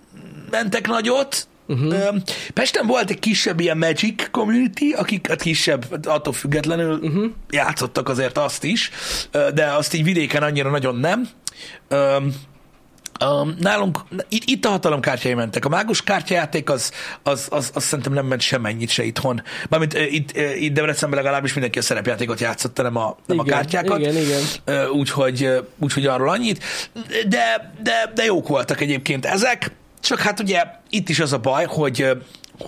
[0.49, 1.47] mentek nagyot.
[1.67, 2.15] Uh-huh.
[2.53, 7.25] Pesten volt egy kisebb ilyen Magic community, akik hát kisebb, attól függetlenül uh-huh.
[7.49, 8.91] játszottak azért azt is,
[9.53, 11.29] de azt így vidéken annyira nagyon nem.
[13.25, 15.65] Um, nálunk, itt, itt a hatalomkártyái mentek.
[15.65, 16.91] A mágus kártyajáték az,
[17.23, 19.43] az, az, az szerintem nem ment semennyit se itthon.
[19.69, 23.53] Mármint uh, itt, uh, itt Debrecenben legalábbis mindenki a szerepjátékot játszotta, nem a, nem Igen,
[23.53, 23.99] a kártyákat.
[23.99, 24.41] igen, igen.
[24.67, 26.63] Uh, úgyhogy, uh, úgyhogy arról annyit.
[27.27, 29.71] De, de, de jók voltak egyébként ezek.
[30.01, 32.17] csak hát ugye itt is az a baj, hogy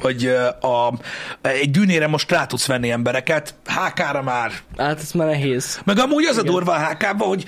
[0.02, 0.26] hogy
[0.62, 0.94] a,
[1.42, 4.52] egy dűnére most rá tudsz venni embereket, HK-ra már.
[4.78, 5.80] Hát ez már nehéz.
[5.84, 7.46] Meg amúgy az a durva a HK-ban, hogy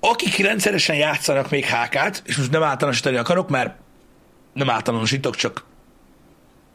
[0.00, 3.76] akik rendszeresen játszanak még HK-t, és most nem általánosítani akarok, mert
[4.52, 5.64] nem általánosítok, csak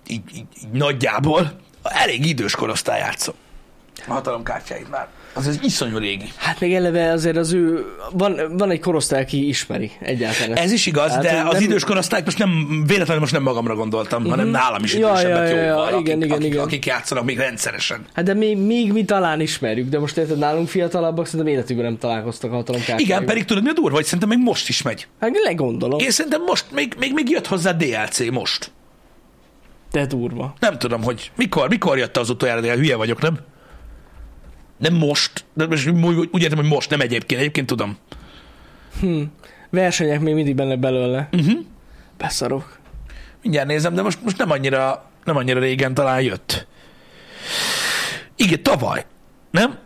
[0.08, 3.36] így, így, így nagyjából, elég idős korosztály játszom.
[4.08, 5.08] A hatalomkártyáit már.
[5.36, 6.26] Az ez iszonyú régi.
[6.38, 10.58] Hát még eleve azért az ő, van, van egy korosztály, aki ismeri egyáltalán.
[10.58, 13.76] Ez is igaz, Hát, de nem- az idős korosztályt most nem, véletlenül most nem magamra
[13.76, 14.36] gondoltam, uh-huh.
[14.38, 16.64] hanem nálam is Ja, idősebbek ja, ja, jóval, ja, akik, igen, igen, akik, igen.
[16.64, 18.06] akik játszanak még rendszeresen.
[18.14, 21.98] Hát de még, még mi talán ismerjük, de most érted, nálunk fiatalabbak szerintem életükben nem
[21.98, 23.08] találkoztak a hatalomkártyájuk.
[23.08, 25.08] Igen, pedig tudod, mi a durva, hogy szerintem még most is megy.
[25.20, 28.72] Hát legondolom, Én szerintem most, még, még, még jött hozzá DLC most.
[29.92, 30.54] de durva.
[30.60, 33.38] Nem tudom, hogy mikor, mikor jött az utoljára, de hülye vagyok, nem?
[34.84, 35.88] Nem most, de most
[36.32, 37.98] úgy értem, hogy most, nem egyébként, egyébként tudom.
[39.70, 41.30] Versenyek még mindig benne belőle.
[41.32, 41.60] Uh-huh.
[42.18, 42.78] Beszarok.
[43.42, 46.68] Mindjárt nézem, de most, most nem, annyira, nem annyira régen talán jött.
[48.36, 49.06] Igen, tavaly,
[49.52, 49.78] nem?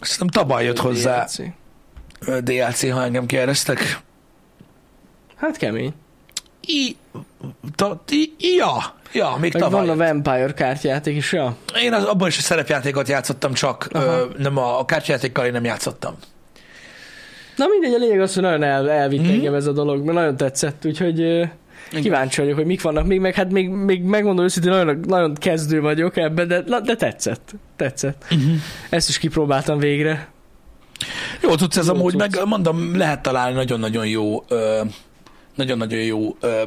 [0.00, 2.44] Szerintem tavaly jött hozzá DLC.
[2.44, 4.00] DLC, ha engem kérdeztek.
[5.36, 5.92] Hát kemény.
[6.60, 6.96] I,
[7.74, 9.86] ta, i, ja, ja, még Meg tavaly.
[9.86, 10.04] van a.
[10.04, 11.56] Vampire kártyájáték is, ja.
[11.82, 14.04] Én az, abban is a szerepjátékot játszottam, csak Aha.
[14.04, 16.16] ö, nem a, a kártyajátékkal én nem játszottam.
[17.56, 19.30] Na mindegy, a lényeg az, hogy nagyon el, elvitt Mhm.
[19.30, 21.44] engem ez a dolog, mert nagyon tetszett, úgyhogy ö,
[22.00, 25.80] kíváncsi vagyok, hogy mik vannak még, meg hát még, még megmondom őszintén, nagyon, nagyon kezdő
[25.80, 27.54] vagyok ebben, de, de tetszett.
[27.76, 28.24] Tetszett.
[28.30, 28.52] Uh-huh.
[28.90, 30.28] Ezt is kipróbáltam végre.
[31.42, 32.20] Jó tudsz ez Jó amúgy, cucc.
[32.36, 34.80] meg mondom, lehet találni nagyon-nagyon jó ö,
[35.58, 36.62] nagyon-nagyon jó ö,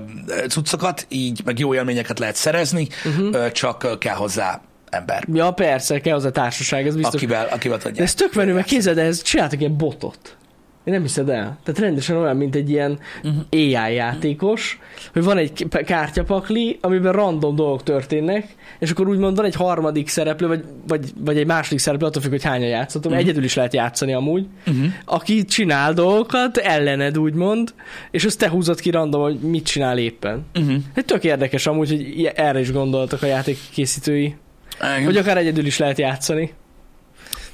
[0.48, 3.36] cuccokat, így meg jó élményeket lehet szerezni, uh-huh.
[3.36, 7.14] ö, csak kell hozzá ember, Ja, persze, kell az a társaság, ez biztos.
[7.14, 7.98] akivel, akivel tudja.
[7.98, 10.38] De ez tök menő, mert képzeld, el, ez csináltak ilyen botot.
[10.84, 11.58] Én nem hiszed el.
[11.64, 13.36] Tehát rendesen olyan, mint egy ilyen Mhm.
[13.52, 14.80] AI játékos,
[15.14, 20.48] hogy van egy kártyapakli, amiben random dolgok történnek, és akkor úgymond van egy harmadik szereplő,
[20.48, 23.12] vagy, vagy, vagy egy második szereplő, attól függ, hogy hányan játszhatom.
[23.12, 23.22] Mhm.
[23.22, 24.46] Egyedül is lehet játszani amúgy.
[24.68, 24.86] Uh-huh.
[25.06, 27.74] Aki csinál dolgokat, ellened úgymond,
[28.12, 30.46] és azt te húzod ki random, hogy mit csinál éppen.
[30.60, 30.76] Uh-huh.
[30.96, 34.36] Hát tök érdekes amúgy, hogy erre is gondoltak a játék készítői.
[34.80, 35.06] Igen.
[35.06, 36.54] Hogy akár egyedül is lehet játszani.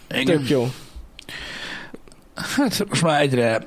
[0.09, 0.25] Igen.
[0.25, 0.67] Tök jó.
[2.37, 3.65] Hát most már egyre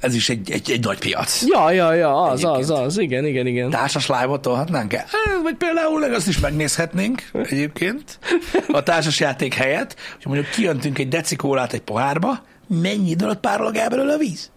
[0.00, 1.42] ez is egy, egy, egy nagy piac.
[1.46, 2.70] Ja, ja, ja, az, Egyébként.
[2.70, 3.70] az, az, igen, igen, igen.
[3.70, 5.04] Társas live-ot tolhatnánk el?
[5.42, 8.18] Vagy például azt is megnézhetnénk egyébként
[8.68, 13.76] a társas játék helyett, hogy mondjuk kijöntünk egy decikólát egy pohárba, mennyi idő alatt párolog
[13.76, 14.50] el belőle a víz?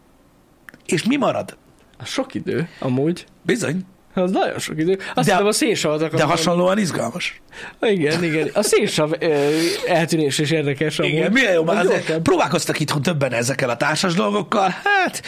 [0.85, 1.57] És mi marad?
[1.97, 3.25] Az sok idő, amúgy.
[3.41, 4.91] Bizony, Az nagyon sok idő.
[5.15, 7.41] Azt De- hiszem a szénsavat de akarom hasonlóan izgalmas.
[7.81, 8.49] Igen, igen.
[8.53, 9.11] A szénsav
[9.87, 11.11] eltűnés is érdekes amúgy.
[11.13, 14.69] Igen, milyen jó, már Az azért próbálkoztak itthon többen ezekkel a társas dolgokkal.
[14.83, 15.21] Hát,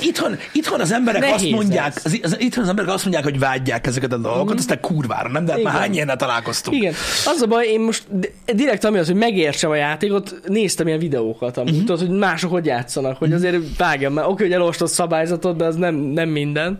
[0.00, 3.38] itthon, itthon az emberek Nehéz azt mondják, az, az, itthon az emberek azt mondják, hogy
[3.38, 5.44] vágyják ezeket a dolgokat, aztán kurvára, nem?
[5.44, 6.76] De hát már hány ilyennel találkoztunk.
[6.76, 6.92] Igen.
[7.26, 11.56] Az a baj, én most di- direkt amiatt, hogy megértsem a játékot, néztem ilyen videókat,
[11.56, 11.80] amúgy, Mhm.
[11.80, 11.96] uh-huh.
[11.96, 14.24] tudod, hogy mások hogy játszanak, hogy azért vágjam már.
[14.26, 16.78] Oké, hogy elolvastad szabályzatot, de az nem, nem minden.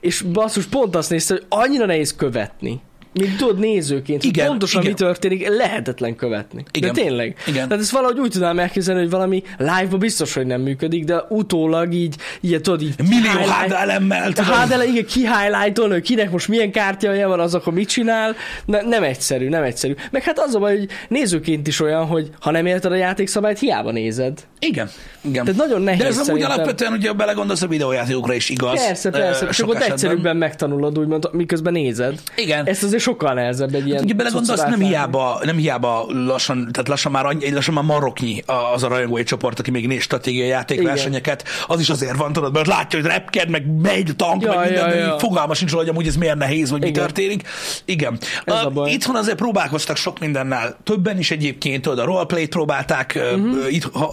[0.00, 2.80] És basszus, pont azt néztem, hogy annyira nehéz követni.
[3.20, 4.92] Mint tudod nézőként, hogy Igen, pontosan igen.
[4.98, 6.64] mi történik, lehetetlen követni.
[6.72, 6.92] Igen.
[6.92, 7.36] De tényleg.
[7.46, 7.68] Igen.
[7.68, 11.92] Tehát ezt valahogy úgy tudnám elképzelni, hogy valami live-ba biztos, hogy nem működik, de utólag
[11.92, 14.52] így, így tudod, így Millió highlight- HDLM-mel, a tudom.
[14.60, 18.34] HDL, igen, kihighlightolni, hogy kinek most milyen kártyája van, az akkor mit csinál.
[18.64, 19.94] Ne, nem egyszerű, nem egyszerű.
[20.10, 23.58] Meg hát az a baj, hogy nézőként is olyan, hogy ha nem érted a játékszabályt,
[23.58, 24.38] hiába nézed.
[24.58, 25.44] Igen, igen.
[25.44, 26.50] Tehát nagyon nehéz De ez amúgy szerintem.
[26.50, 28.86] alapvetően, ugye belegondolsz a videójátékokra is igaz.
[28.86, 29.92] Persze, persze, csak ott esetben.
[29.92, 32.20] egyszerűbben megtanulod, úgymond, miközben nézed.
[32.36, 32.66] Igen.
[32.66, 37.12] Ezt azért sokkal nehezebb egy ilyen Ugye belegondolsz, nem hiába, nem hiába lassan, tehát lassan
[37.12, 38.42] már, annyi, lassan már maroknyi
[38.74, 41.44] az a rajongói csoport, aki még néz stratégiai játékversenyeket.
[41.66, 44.88] Az is azért van, tudod, mert látja, hogy repked, meg megy tank, Ja, meg minden,
[44.88, 45.18] ja, ja.
[45.18, 47.02] fogalma sincs hogy amúgy ez miért nehéz, vagy mi Igen.
[47.02, 47.48] történik.
[47.84, 48.18] Igen.
[48.44, 48.90] Ez a A- baj.
[48.90, 50.76] Itthon azért próbálkoztak sok mindennel.
[50.84, 53.72] Többen is egyébként, tudod, a roleplay-t próbálták uh-huh.
[53.72, 54.10] itt, ha,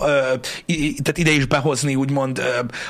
[0.68, 2.42] tehát ide is behozni, úgymond,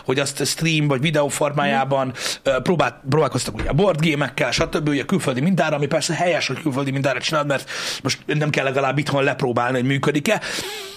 [0.06, 4.88] hogy azt stream vagy videó formájában uh próbált, próbálkoztak ugye a board game-ekkel, stb.
[4.88, 7.70] ugye külföldi mintára, ami persze helyes, hogy külföldi mintára csinálod, mert
[8.04, 10.42] most nem kell legalább itthon lepróbálni, hogy működik-e.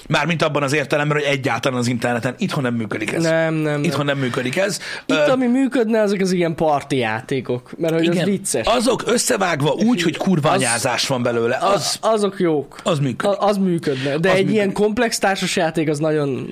[0.09, 3.23] Mármint abban az értelemben, hogy egyáltalán az interneten itthon nem működik ez.
[3.23, 3.83] Nem, nem, nem.
[3.85, 4.81] Itthon nem működik ez.
[5.07, 8.67] Itt, Ö, ami működne, azok az ilyen parti játékok, mert hogy az vicces.
[8.67, 11.57] Azok összevágva úgy, hogy kurva Az- van belőle.
[11.61, 12.79] Az, Az, azok jók.
[12.83, 13.39] az működik.
[13.39, 14.11] A- Az működne.
[14.11, 14.55] De Az egy működik.
[14.55, 16.49] ilyen komplex társasjáték az nagyon...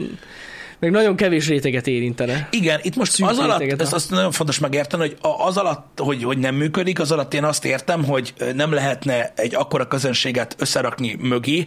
[0.84, 2.48] Meg nagyon kevés réteget érintene.
[2.50, 6.22] Igen, itt most Szűk az alatt, ez azt nagyon fontos megérteni, hogy az alatt, hogy,
[6.22, 11.16] hogy nem működik, az alatt én azt értem, hogy nem lehetne egy akkora közönséget összerakni
[11.20, 11.64] mögé,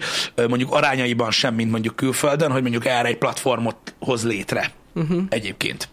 [0.47, 4.71] mondjuk arányaiban sem, mint mondjuk külföldön, hogy mondjuk erre egy platformot hoz létre.
[4.95, 5.21] Uh-huh.
[5.29, 5.89] Egyébként.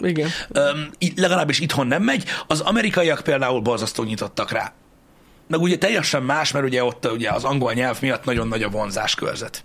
[0.00, 0.28] Igen.
[0.98, 2.24] Í- legalábbis itthon nem megy.
[2.46, 4.72] Az amerikaiak például borzasztó nyitottak rá.
[5.48, 8.68] Meg ugye teljesen más, mert ugye ott ugye az angol nyelv miatt nagyon nagy a
[8.68, 9.64] vonzáskörzet.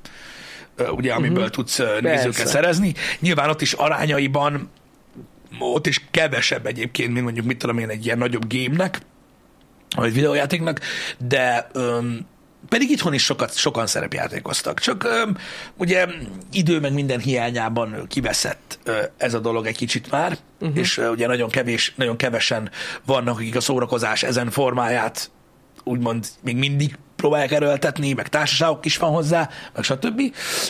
[0.78, 1.50] Ugye, amiből uh-huh.
[1.50, 2.46] tudsz nézőket Persze.
[2.46, 2.94] szerezni.
[3.20, 4.70] Nyilván ott is arányaiban
[5.60, 9.00] ott is kevesebb egyébként, mint mondjuk mit tudom én egy ilyen nagyobb gémnek,
[9.96, 10.80] vagy videójátéknak,
[11.18, 12.26] de öm,
[12.70, 14.80] pedig itthon is sokat, sokan szerepjátékoztak.
[14.80, 15.38] Csak öm,
[15.78, 16.06] ugye
[16.52, 20.78] idő meg minden hiányában kiveszett ö, ez a dolog egy kicsit már, uh-huh.
[20.78, 22.72] és ö, ugye nagyon kevés, nagyon kevesen
[23.06, 25.32] vannak, akik a szórakozás ezen formáját
[25.84, 30.22] úgymond még mindig próbálják erőltetni, meg társaságok is van hozzá, meg stb.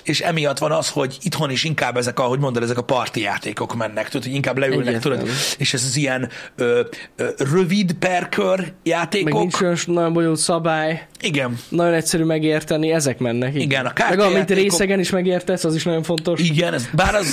[0.04, 3.76] És emiatt van az, hogy itthon is inkább ezek, ahogy mondod, ezek a parti játékok
[3.76, 5.18] mennek, tudod, hogy inkább leülnek, Egyértelmű.
[5.18, 6.82] tudod, és ez az ilyen ö,
[7.16, 9.40] ö, rövid per kör Meg játékok.
[9.40, 13.56] nincs olyan nagyon bonyolult szabály, Igen, nagyon egyszerű megérteni, ezek mennek.
[13.56, 13.62] így.
[13.62, 16.40] Igen, a Meg amit részegen is megértesz, az is nagyon fontos.
[16.42, 17.28] igen, ez, bár az,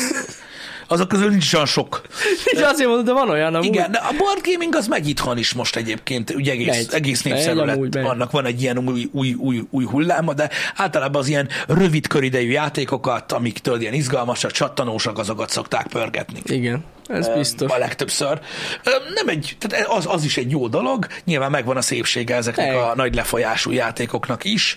[0.90, 2.00] azok közül nincs olyan sok.
[2.44, 3.66] És azért mondod, de van olyan amúgy.
[3.66, 6.88] Igen, de a board gaming az megy itthon is most egyébként, ugye egész, Megy.
[6.92, 8.04] egész Megy, népszerű lett, amúgy megy.
[8.04, 12.50] vannak, van egy ilyen új, új, új, új hulláma, de általában az ilyen rövid köridejű
[12.50, 16.40] játékokat, amik tudod, ilyen izgalmasak, csattanósak, azokat szokták pörgetni.
[16.44, 17.70] Igen, ez biztos.
[17.70, 18.40] A legtöbbször.
[19.14, 22.74] Nem egy, tehát az, az is egy jó dolog, nyilván megvan a szépsége ezeknek Egy.
[22.74, 24.76] a nagy lefolyású játékoknak is.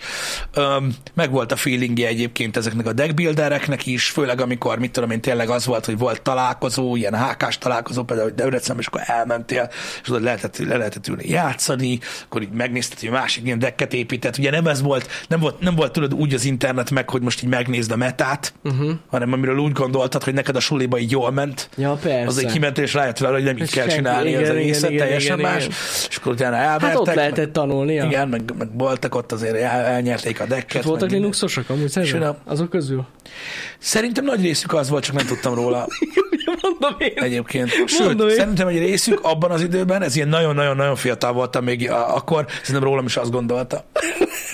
[1.14, 5.66] Megvolt a feelingje egyébként ezeknek a deckbuildereknek is, főleg amikor, mit tudom én, tényleg az
[5.66, 9.70] volt, hogy volt találkozó, ilyen HK-s találkozó, például hogy Debrecenben, és akkor elmentél,
[10.02, 14.38] és oda lehetett, le lehetett ülni játszani, akkor így megnézted, hogy másik ilyen decket épített.
[14.38, 17.44] Ugye nem ez volt, nem volt, nem volt tudod úgy az internet meg, hogy most
[17.44, 18.92] így megnézd a metát, uh-huh.
[19.10, 22.23] hanem amiről úgy gondoltad, hogy neked a suliba így jól ment, Ja, persze.
[22.28, 24.90] Az egy kimentél, és rájött vele, hogy nem így kell senki- csinálni igen, az egészet,
[24.90, 25.64] igen, teljesen igen, más.
[25.64, 25.76] igen.
[26.10, 26.88] És akkor utána elvertek.
[26.90, 27.94] Hát ott lehetett tanulni.
[27.94, 30.74] Igen, meg, meg voltak ott azért, el, elnyerték a decket.
[30.74, 31.10] Hát voltak.
[31.10, 32.36] Linuxosok amúgy szerintem?
[32.46, 33.06] Azok közül?
[33.80, 35.88] Szerintem nagy részük az volt, csak nem tudtam róla
[36.62, 37.12] Mondom én.
[37.16, 37.70] egyébként.
[37.88, 38.36] Sőt, Mondom én.
[38.36, 43.06] szerintem egy részük abban az időben, ez ilyen nagyon-nagyon-nagyon fiatal voltam még akkor, szerintem rólam
[43.06, 43.84] is azt gondolta.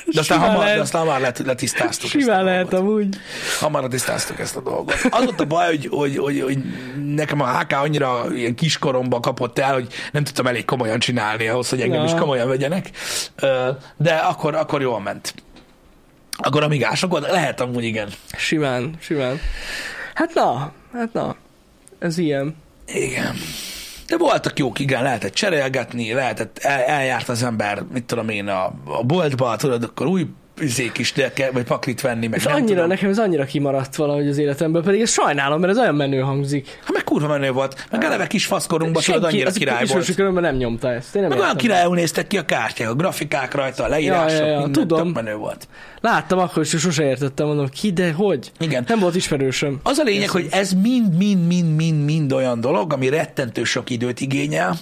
[0.05, 0.79] De aztán, Simán hamar, de lehet.
[0.81, 2.03] aztán már let, letisztáztuk.
[2.05, 2.45] ezt a Simán dolgot.
[2.45, 3.15] lehet amúgy.
[3.59, 4.93] Hamar tisztáztuk ezt a dolgot.
[5.09, 6.57] Az volt a baj, hogy, hogy, hogy, hogy
[7.05, 11.69] nekem a HK annyira ilyen kiskoromban kapott el, hogy nem tudtam elég komolyan csinálni ahhoz,
[11.69, 12.05] hogy engem Na.
[12.05, 12.89] is komolyan vegyenek.
[13.97, 15.33] De akkor, akkor jól ment.
[16.41, 18.07] Akkor amigások volt, lehet amúgy igen.
[18.37, 19.39] Simán, simán.
[20.13, 21.35] Hát na, hát na.
[21.99, 22.55] Ez ilyen.
[22.87, 23.35] Igen.
[24.07, 28.65] De voltak jók, igen, lehetett cserélgetni, lehetett, el, eljárt az ember, mit tudom én, a,
[28.85, 30.27] a boltba, tudod, akkor új
[30.61, 32.87] üzék is, de kell, vagy paklit venni, meg Ez nem annyira, tudom.
[32.87, 36.79] nekem ez annyira kimaradt valahogy az életemből, pedig ezt sajnálom, mert ez olyan menő hangzik.
[36.79, 37.87] Hát meg kurva menő volt.
[37.91, 40.15] Meg eleve kis faszkorunkban, tudod, annyira király volt.
[40.15, 41.15] körömben nem nyomta ezt.
[41.15, 44.45] Én nem Meg olyan királyul néztek ki a kártyák, a grafikák rajta, a leírások, Ja,
[44.45, 45.09] ja, ja, minden tudom.
[45.09, 45.67] menő volt.
[46.01, 48.51] Láttam akkor is, és sose értettem, mondom, ki, de hogy?
[48.59, 48.83] Igen.
[48.87, 49.79] Nem volt ismerősöm.
[49.83, 53.89] Az a lényeg, hogy ez mind, mind, mind, mind, mind olyan dolog, ami rettentő sok
[53.89, 54.77] időt igényel,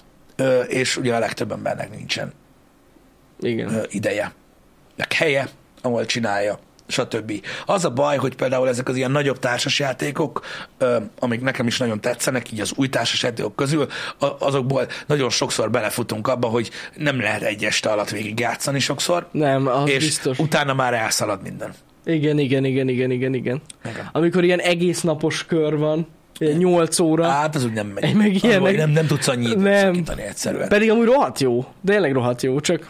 [0.67, 2.33] és ugye a legtöbb embernek nincsen
[3.41, 3.81] Igen.
[3.89, 4.31] ideje,
[4.95, 5.47] meg helye,
[5.81, 7.31] ahol csinálja, stb.
[7.65, 10.41] Az a baj, hogy például ezek az ilyen nagyobb társasjátékok,
[11.19, 13.87] amik nekem is nagyon tetszenek, így az új társasjátékok közül,
[14.39, 19.67] azokból nagyon sokszor belefutunk abba, hogy nem lehet egy este alatt végig játszani sokszor, Nem,
[19.67, 20.39] az és biztos.
[20.39, 21.73] utána már elszalad minden.
[22.05, 23.61] Igen, igen, igen, igen, igen, igen.
[23.85, 24.09] Igen.
[24.11, 26.07] Amikor ilyen egész napos kör van,
[26.39, 28.03] ilyen 8 óra, Hát az úgy nem megy.
[28.03, 30.03] Egy meg ilyenek- baj, nem, nem tudsz annyi időt Nem.
[30.17, 30.67] egyszerűen.
[30.67, 32.89] pedig amúgy rohadt jó, de tényleg rohadt jó, csak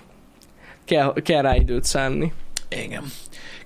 [0.86, 2.34] kell, kell rá időt szánni.
[2.70, 3.04] Igen.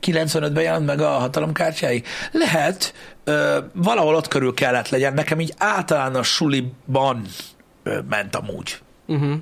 [0.01, 2.03] 95-ben jelent meg a hatalomkártyái?
[2.31, 5.13] Lehet, ö, valahol ott körül kellett legyen.
[5.13, 7.25] Nekem így általános suliban
[7.83, 9.33] ö, ment amúgy Uh-huh.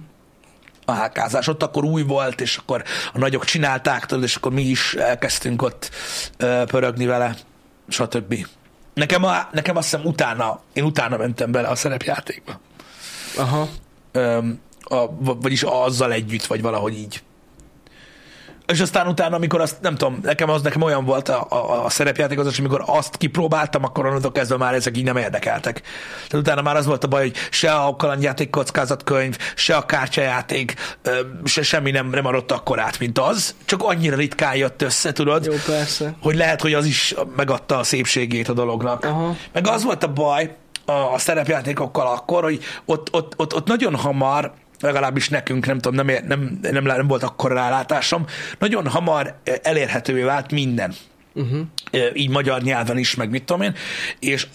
[0.86, 1.48] a hákázás.
[1.48, 5.62] Ott akkor új volt, és akkor a nagyok csinálták, tudod, és akkor mi is elkezdtünk
[5.62, 5.90] ott
[6.38, 7.36] ö, pörögni vele,
[7.88, 8.48] stb.
[8.94, 12.60] Nekem, a, nekem azt hiszem utána, én utána mentem bele a szerepjátékba.
[13.38, 13.68] Aha.
[14.12, 17.24] Öm, a, vagyis azzal együtt, vagy valahogy így.
[18.70, 21.90] És aztán utána, amikor azt, nem tudom, nekem az nekem olyan volt a, a, a
[21.90, 25.82] szerepjáték az, amikor azt kipróbáltam, akkor onnantól kezdve már ezek így nem érdekeltek.
[26.28, 30.74] Tehát utána már az volt a baj, hogy se a kalandjáték kockázatkönyv, se a kártyajáték,
[31.44, 33.56] se semmi nem, nem adott akkor át, mint az.
[33.66, 35.46] Csak annyira ritkán jött össze, tudod?
[35.46, 36.14] Jó, persze.
[36.22, 39.06] hogy lehet, hogy az is megadta a szépségét a dolognak.
[39.06, 39.36] Aha.
[39.54, 40.56] Meg az volt a baj
[40.86, 46.06] a, a szerepjátékokkal akkor, hogy ott, ott, ott, ott nagyon hamar, legalábbis nekünk, nem tudom,
[46.06, 48.26] nem, nem, nem, nem volt akkor rálátásom,
[48.60, 50.94] nagyon hamar eh, elérhetővé vált minden.
[51.34, 51.62] Uh-huh.
[52.14, 53.74] Így magyar nyelven is, meg mit tudom én.
[54.20, 54.48] És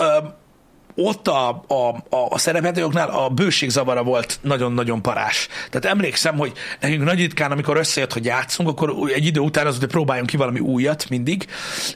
[0.94, 1.74] ott a, a,
[2.16, 5.48] a, a szerepjátékoknál a bőségzavara volt nagyon-nagyon parás.
[5.70, 9.78] Tehát emlékszem, hogy nekünk nagy ritkán, amikor összejött, hogy játszunk, akkor egy idő után az,
[9.78, 11.46] hogy próbáljunk ki valami újat mindig,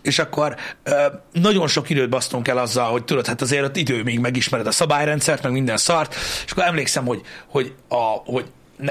[0.02, 0.56] és akkor
[1.32, 4.70] nagyon sok időt basztunk el azzal, hogy tudod, hát azért ott idő, még megismered a
[4.70, 6.14] szabályrendszert, meg minden szart,
[6.44, 8.44] és akkor emlékszem, hogy, hogy, a, hogy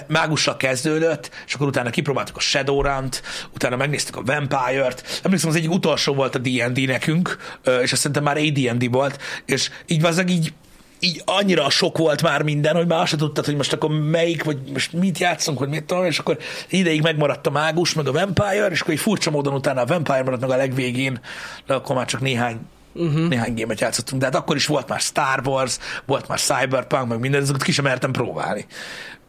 [0.07, 3.21] mágussal kezdődött, és akkor utána kipróbáltuk a Shadowrun-t,
[3.53, 5.21] utána megnéztük a Vampire-t.
[5.23, 7.37] Emlékszem, az egyik utolsó volt a D&D nekünk,
[7.81, 10.53] és azt szerintem már AD&D volt, és így valószínűleg így
[10.99, 14.57] így annyira sok volt már minden, hogy már azt tudtad, hogy most akkor melyik, vagy
[14.73, 16.37] most mit játszunk, hogy mit tudom, és akkor
[16.69, 20.23] ideig megmaradt a mágus, meg a Vampire, és akkor egy furcsa módon utána a Vampire
[20.23, 21.19] maradt meg a legvégén,
[21.65, 22.59] de akkor már csak néhány
[22.97, 23.27] uh-huh.
[23.27, 27.19] néhány gémet játszottunk, de hát akkor is volt már Star Wars, volt már Cyberpunk, meg
[27.19, 28.65] minden, ezeket ki sem mertem próbálni.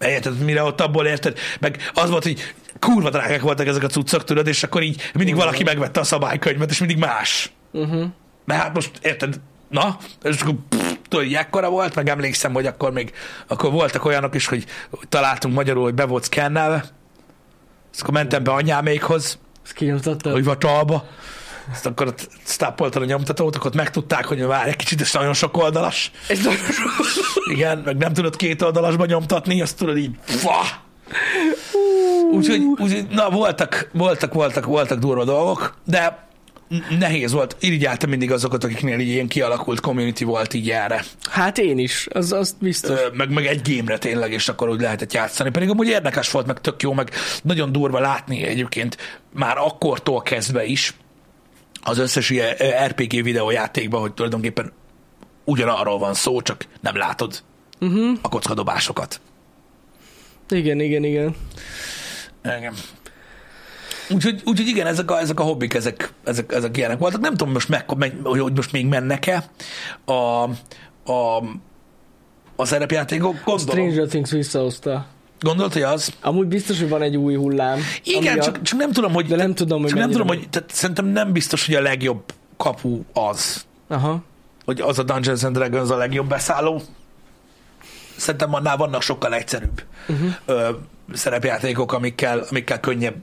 [0.01, 1.39] Érted, mire ott abból érted?
[1.61, 5.35] Meg az volt, hogy kurva drágák voltak ezek a cuccok, tudod, és akkor így mindig
[5.35, 5.49] uh-huh.
[5.49, 7.53] valaki megvette a szabálykönyvet, és mindig más.
[7.73, 8.05] Uh-huh.
[8.45, 12.93] Mert hát most, érted, na, és akkor pff, tudod, ekkora volt, meg emlékszem, hogy akkor
[12.93, 13.13] még,
[13.47, 14.65] akkor voltak olyanok is, hogy
[15.09, 16.85] találtunk magyarul, hogy be volt szkennelve,
[17.95, 19.39] és akkor mentem be anyámékhoz,
[20.23, 21.09] hogy vatalba,
[21.73, 25.57] ezt akkor ott stápoltad a nyomtatót, akkor megtudták, hogy már egy kicsit, ez nagyon sok
[25.57, 26.11] oldalas.
[26.29, 26.91] Ez nagyon sok.
[27.53, 30.87] Igen, meg nem tudod két oldalasba nyomtatni, azt tudod így, fa!
[32.33, 36.27] Úgyhogy, úgy, na, voltak, voltak, voltak, voltak durva dolgok, de
[36.99, 37.57] nehéz volt.
[37.61, 41.05] Irigyeltem mindig azokat, akiknél így ilyen kialakult community volt így erre.
[41.31, 42.99] Hát én is, az, az biztos.
[42.99, 45.51] Ö, meg, meg egy gémre tényleg, és akkor úgy lehetett játszani.
[45.51, 47.11] Pedig amúgy érdekes volt, meg tök jó, meg
[47.43, 48.97] nagyon durva látni egyébként
[49.33, 50.95] már akkortól kezdve is,
[51.83, 52.55] az összes ilyen
[52.87, 54.73] RPG videójátékban, hogy tulajdonképpen
[55.45, 57.43] ugyanarról van szó, csak nem látod
[57.81, 58.19] uh-huh.
[58.23, 59.21] a kockadobásokat.
[60.49, 61.37] Igen, igen, igen.
[62.45, 62.75] Igen.
[64.11, 67.21] Úgyhogy, úgyhogy igen, ezek a, ezek a hobbik, ezek, ezek, ezek ilyenek voltak.
[67.21, 67.91] Nem tudom most meg,
[68.23, 69.45] hogy most még mennek-e
[70.05, 70.13] a,
[71.13, 71.43] a,
[72.57, 73.37] a szerepjátékok.
[73.45, 73.91] Gondolom.
[73.91, 75.07] Stranger Things visszahozta.
[75.41, 76.13] Gondolod, hogy az?
[76.21, 77.81] Amúgy biztos, hogy van egy új hullám.
[78.05, 78.63] Igen, csak, a...
[78.63, 79.27] csak nem tudom, hogy...
[79.27, 82.23] De nem tudom, hogy csak nem tudom, hogy tehát szerintem nem biztos, hogy a legjobb
[82.57, 83.67] kapu az.
[83.89, 84.23] Aha.
[84.65, 86.83] Hogy az a Dungeons and Dragons a legjobb beszálló.
[88.17, 90.35] Szerintem annál vannak sokkal egyszerűbb uh-huh.
[90.47, 90.71] ö,
[91.13, 93.15] szerepjátékok, amikkel, amikkel könnyebb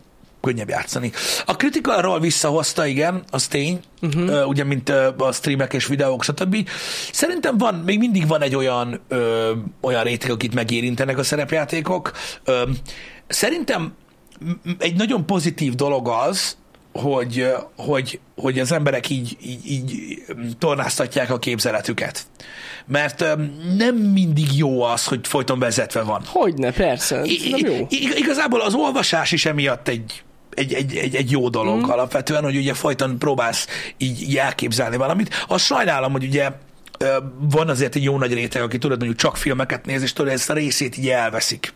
[0.45, 1.11] könnyebb játszani.
[1.45, 4.47] A Critical visszahozta, igen, az tény, uh-huh.
[4.47, 6.69] ugye, mint a streamek és videók, stb.
[7.11, 12.11] Szerintem van, még mindig van egy olyan, ö, olyan réteg, akit megérintenek a szerepjátékok.
[12.43, 12.61] Ö,
[13.27, 13.93] szerintem
[14.77, 16.57] egy nagyon pozitív dolog az,
[16.93, 20.21] hogy, hogy, hogy az emberek így, így, így
[20.59, 22.25] tornáztatják a képzeletüket.
[22.85, 23.25] Mert
[23.77, 26.21] nem mindig jó az, hogy folyton vezetve van.
[26.25, 27.21] Hogyne, persze.
[27.23, 27.87] I- nem jó.
[27.89, 30.23] Igazából az olvasás is emiatt egy,
[30.55, 31.89] egy, egy, egy, egy jó dolog mm.
[31.89, 35.45] alapvetően, hogy ugye folyton próbálsz így, így elképzelni valamit.
[35.47, 36.51] Azt sajnálom, hogy ugye
[37.39, 40.49] van azért egy jó nagy réteg, aki tudod, mondjuk csak filmeket néz, és tudod, ezt
[40.49, 41.73] a részét így elveszik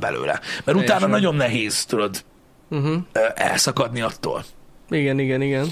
[0.00, 0.40] belőle.
[0.64, 2.24] Mert utána nagyon nehéz, tudod,
[2.70, 2.96] uh-huh.
[3.34, 4.44] elszakadni attól.
[4.90, 5.66] Igen, igen, igen.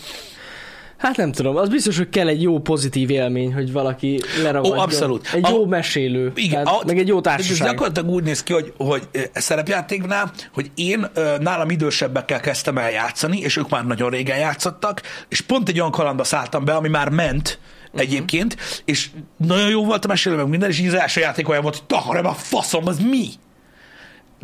[1.02, 4.78] Hát nem tudom, az biztos, hogy kell egy jó pozitív élmény, hogy valaki leragadjon.
[4.78, 5.28] Ó, abszolút.
[5.32, 7.66] Egy jó a, mesélő, igen, tehát, a, meg egy jó társaság.
[7.66, 11.06] Ez gyakorlatilag úgy néz ki, hogy, hogy szerepjátéknál, hogy én
[11.40, 15.90] nálam idősebbekkel kezdtem el játszani, és ők már nagyon régen játszottak, és pont egy olyan
[15.90, 18.00] kalandba szálltam be, ami már ment, uh-huh.
[18.00, 21.62] egyébként, és nagyon jó volt a mesélő, meg minden, és így az első játék olyan
[21.62, 23.28] volt, hogy takarem a faszom, az mi?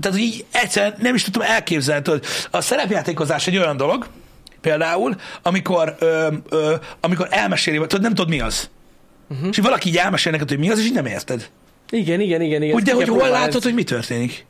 [0.01, 4.07] Tehát, hogy így egyszerűen nem is tudtam elképzelni, hogy a szerepjátékozás egy olyan dolog,
[4.61, 8.71] például, amikor, ö, ö, amikor elmeséli, tudod, nem tudod mi az.
[9.31, 9.49] Uh-huh.
[9.51, 11.51] És valaki így elmesél neked, hogy mi az, és így nem érted.
[11.91, 12.63] Igen, igen, igen.
[12.63, 12.75] igen.
[12.75, 14.47] Úgy, de hogy hol látod, hogy mi történik?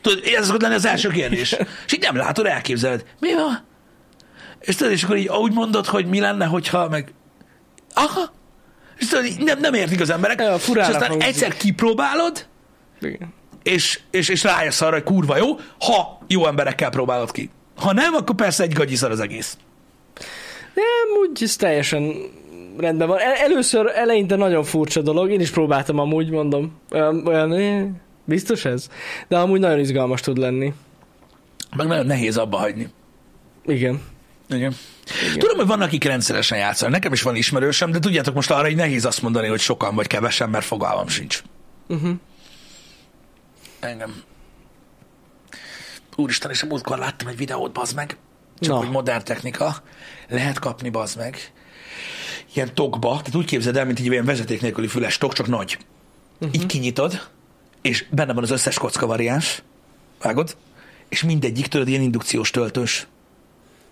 [0.00, 1.52] Tudod, ez szokott lenni az első kérdés.
[1.86, 3.04] és így nem látod, elképzeled.
[3.20, 3.64] Mi van?
[4.60, 7.12] És tudod, és akkor így úgy mondod, hogy mi lenne, hogyha meg...
[7.94, 8.32] Aha!
[8.98, 10.40] És tudod, nem, nem értik az emberek.
[10.40, 11.22] Ja, és aztán hangzik.
[11.22, 12.46] egyszer kipróbálod,
[13.00, 13.34] igen.
[13.62, 17.50] És, és, és rájössz arra, hogy kurva jó, ha jó emberekkel próbálod ki.
[17.76, 19.56] Ha nem, akkor persze egy gagyiszar az egész.
[20.74, 22.14] Nem, úgy ez teljesen
[22.78, 23.18] rendben van.
[23.18, 26.72] El, először eleinte nagyon furcsa dolog, én is próbáltam amúgy, mondom.
[26.90, 28.88] Olyan, olyan biztos ez?
[29.28, 30.72] De amúgy nagyon izgalmas tud lenni.
[31.76, 32.88] Meg nagyon nehéz abba hagyni.
[33.64, 34.02] Igen.
[34.48, 34.74] Igen.
[35.20, 35.38] Igen.
[35.38, 36.94] Tudom, hogy vannak, akik rendszeresen játszanak.
[36.94, 40.06] Nekem is van ismerősem, de tudjátok, most arra hogy nehéz azt mondani, hogy sokan vagy
[40.06, 41.42] kevesen, mert fogalmam sincs.
[41.88, 42.10] Uh-huh.
[43.80, 44.22] Engem
[46.16, 48.16] úristen, és a múltkor láttam egy videót, bazd meg,
[48.60, 48.78] csak Na.
[48.78, 49.82] hogy modern technika,
[50.28, 51.52] lehet kapni, bazd meg,
[52.54, 55.78] ilyen tokba, tehát úgy képzeld el, mint egy ilyen vezeték nélküli füles tok, csak nagy.
[56.38, 56.54] Uh-huh.
[56.54, 57.28] Így kinyitod,
[57.82, 59.62] és benne van az összes kocka variáns,
[60.22, 60.56] vágod?
[61.08, 63.06] És mindegyik, tudod, ilyen indukciós töltős.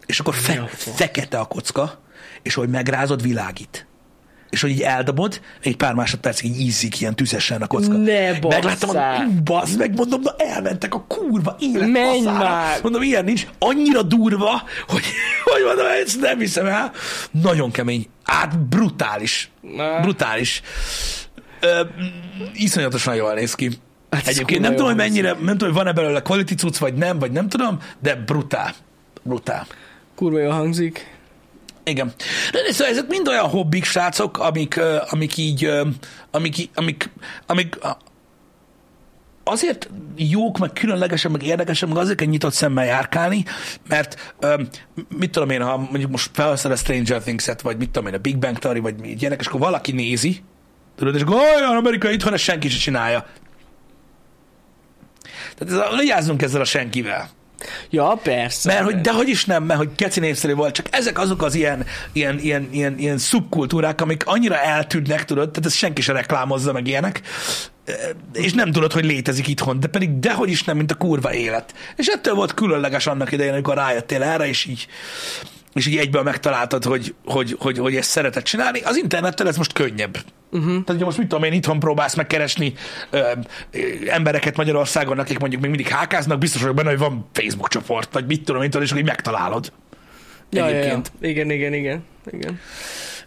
[0.06, 2.00] És akkor fe- fekete a kocka,
[2.42, 3.86] és hogy megrázod, világít.
[4.50, 7.92] És hogy így eldobod, egy pár másodpercig így ízik ilyen tüzesen a kocka.
[7.96, 9.16] Ne Megláttam, basszál.
[9.16, 12.44] mondom, "Ú, bazd meg, mondom, na elmentek a kurva élet Menj faszára.
[12.44, 12.78] már!
[12.82, 13.46] Mondom, ilyen nincs.
[13.58, 15.02] Annyira durva, hogy,
[15.52, 16.92] hogy mondom, ezt nem hiszem el.
[17.30, 18.06] Nagyon kemény.
[18.24, 19.50] Hát brutális.
[19.76, 20.00] Na.
[20.00, 20.62] Brutális.
[21.60, 21.80] Ö,
[22.54, 23.70] iszonyatosan jól néz ki.
[24.10, 27.18] Hát Egyébként nem tudom, hogy mennyire, nem tudom, hogy van-e belőle quality cucc, vagy nem,
[27.18, 28.74] vagy nem tudom, de brutál.
[29.22, 29.66] Brutál.
[30.14, 31.13] Kurva jól hangzik.
[31.84, 32.12] Igen.
[32.52, 34.80] De szóval ezek mind olyan hobbik, srácok, amik,
[35.10, 35.70] amik így,
[36.30, 37.10] amik, amik,
[37.46, 37.78] amik
[39.44, 43.44] azért jók, meg különlegesek, meg érdekesek, meg azért kell nyitott szemmel járkálni,
[43.88, 44.62] mert ö,
[45.18, 48.18] mit tudom én, ha mondjuk most felhasznál a Stranger Things-et, vagy mit tudom én, a
[48.18, 50.42] Big Bang Theory, vagy mi ilyenek, és akkor valaki nézi,
[50.96, 53.26] tudod, és akkor olyan Amerika itthon, ezt senki se csinálja.
[55.54, 57.28] Tehát ez a, lejázzunk ezzel a senkivel.
[57.90, 58.72] Ja, persze.
[58.72, 61.54] Mert hogy, de hogy is nem, mert hogy keci népszerű volt, csak ezek azok az
[61.54, 66.72] ilyen, ilyen, ilyen, ilyen, ilyen szubkultúrák, amik annyira eltűnnek, tudod, tehát ezt senki se reklámozza
[66.72, 67.22] meg ilyenek,
[68.32, 71.74] és nem tudod, hogy létezik itthon, de pedig dehogy is nem, mint a kurva élet.
[71.96, 74.86] És ettől volt különleges annak idején, amikor rájöttél erre, és így,
[75.72, 78.80] és így egyből megtaláltad, hogy, hogy, hogy, hogy ezt szereted csinálni.
[78.80, 80.18] Az internettel ez most könnyebb.
[80.54, 80.68] Uh-huh.
[80.68, 82.72] Tehát, hogyha most mit tudom én, itthon próbálsz megkeresni
[83.10, 83.18] ö,
[83.70, 83.78] ö,
[84.08, 88.26] embereket Magyarországon, akik mondjuk még mindig hákáznak, biztos vagyok benne, hogy van Facebook csoport, vagy
[88.26, 89.72] mit tudom én, és így megtalálod.
[90.50, 90.76] ja, ja, ja.
[90.76, 91.12] egyébként.
[91.20, 92.04] Igen, igen, igen.
[92.32, 92.60] igen.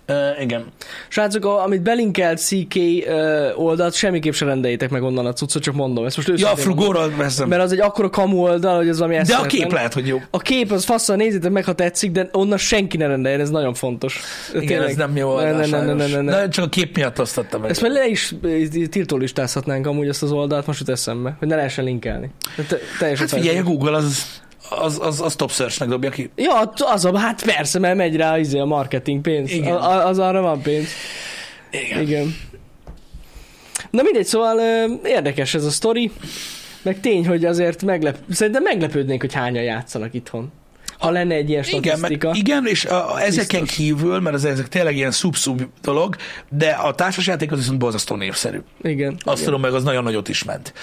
[0.10, 0.66] Uh, igen.
[1.08, 2.76] Srácok, a- amit belinkelt CK
[3.08, 6.06] ö, oldalt, semmiképp se rendeljétek meg onnan a cuccot, csak mondom.
[6.06, 7.48] Ezt most Ja, frugóról veszem.
[7.48, 10.22] Mert az egy akkora kamu oldal, hogy az valami De a kép lehet, hogy jó.
[10.32, 13.74] A kép az faszal, nézzétek meg, ha tetszik, de onnan senki ne rendeljen, ez nagyon
[13.74, 14.22] fontos.
[14.60, 16.48] Igen, ez nem jó oldal, Ne, ne.
[16.50, 17.70] Csak a kép miatt osztottam meg.
[17.70, 18.36] Ezt már le is
[18.90, 22.30] tiltólistázhatnánk amúgy ezt az oldalt, most jut eszembe, hogy ne lehessen linkelni.
[22.68, 23.60] Te, Hát figyelj.
[23.60, 24.26] Google az,
[24.70, 26.30] az, az, az top search-nek dobja ki.
[26.36, 29.52] Ja, az a, hát persze, mert megy rá izé, a marketing pénz.
[29.52, 29.76] Igen.
[29.76, 30.88] A, az arra van pénz.
[31.72, 32.02] Igen.
[32.02, 32.36] Igen.
[33.90, 36.12] Na mindegy, szóval ö, érdekes ez a sztori,
[36.82, 38.18] meg tény, hogy azért meglep...
[38.30, 40.52] Szerintem meglepődnénk, hogy hányan játszanak itthon.
[40.98, 42.28] Ha lenne egy ilyen Igen, statisztika.
[42.28, 43.78] meg, igen, és a, ezeken Biztos.
[43.78, 46.16] kívül, mert az, ezek tényleg ilyen szub-szub dolog,
[46.50, 48.60] de a társasjáték az viszont borzasztó népszerű.
[48.82, 49.14] igen.
[49.14, 49.44] Azt igen.
[49.44, 50.74] tudom meg, az nagyon nagyot is ment.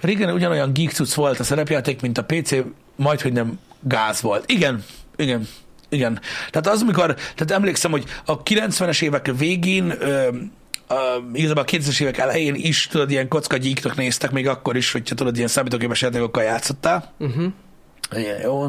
[0.00, 2.50] Régen ugyanolyan geek volt a szerepjáték, mint a PC,
[2.96, 4.50] majd, hogy nem gáz volt.
[4.50, 4.84] Igen,
[5.16, 5.48] igen,
[5.88, 6.20] igen.
[6.50, 10.28] Tehát az, amikor, tehát emlékszem, hogy a 90-es évek végén, ö,
[10.88, 14.92] a, igazából a 2000-es évek elején is, tudod, ilyen kocka gyíknak néztek, még akkor is,
[14.92, 17.12] hogyha tudod, ilyen számítógépes játékokkal játszottál.
[17.18, 17.44] Uh-huh.
[18.16, 18.66] Igen, jó.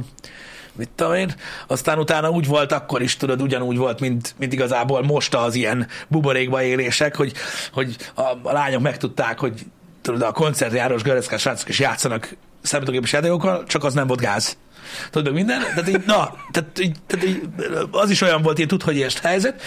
[0.76, 1.34] Mit tudom én.
[1.68, 5.88] Aztán utána úgy volt akkor is, tudod, ugyanúgy volt, mint, mint igazából most az ilyen
[6.08, 7.34] buborékba élések, hogy,
[7.74, 9.62] hogy a, a lányok megtudták, hogy
[10.02, 14.58] tudod, a koncertjárós göreszkás srácok is játszanak számítógépes játékokkal, csak az nem volt gáz.
[15.10, 15.62] Tudod, meg minden?
[15.62, 17.42] Tehát így, na, tehát, így, tehát így,
[17.92, 19.62] az is olyan volt, ilyen tud, hogy ért helyzet,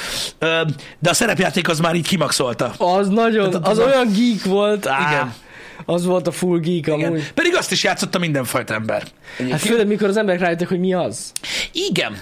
[0.98, 2.72] de a szerepjáték az már így kimaxolta.
[2.78, 4.86] Az nagyon, Tehát az az a- olyan geek volt.
[4.86, 5.34] Á, Igen.
[5.84, 7.04] Az volt a full geek Igen.
[7.04, 7.32] amúgy.
[7.32, 9.02] Pedig azt is játszotta mindenfajta ember.
[9.50, 11.32] Hát főleg, mikor az emberek rájöttek, hogy mi az.
[11.72, 12.16] Igen.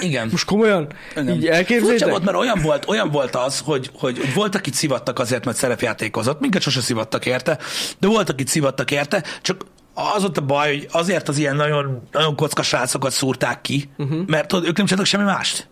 [0.00, 0.28] Igen.
[0.30, 0.88] Most komolyan?
[1.16, 1.34] Igen.
[1.34, 2.08] Így elképzeljétek?
[2.08, 5.56] volt, mert olyan volt, olyan volt az, hogy, hogy, hogy volt, akit szivattak azért, mert
[5.56, 7.58] szerepjátékozott, minket sose szivattak érte,
[7.98, 9.64] de volt, akit szivattak érte, csak
[9.94, 14.26] az ott a baj, hogy azért az ilyen nagyon, nagyon kocka srácokat szúrták ki, uh-huh.
[14.26, 15.68] mert tudod, ők nem csináltak semmi mást.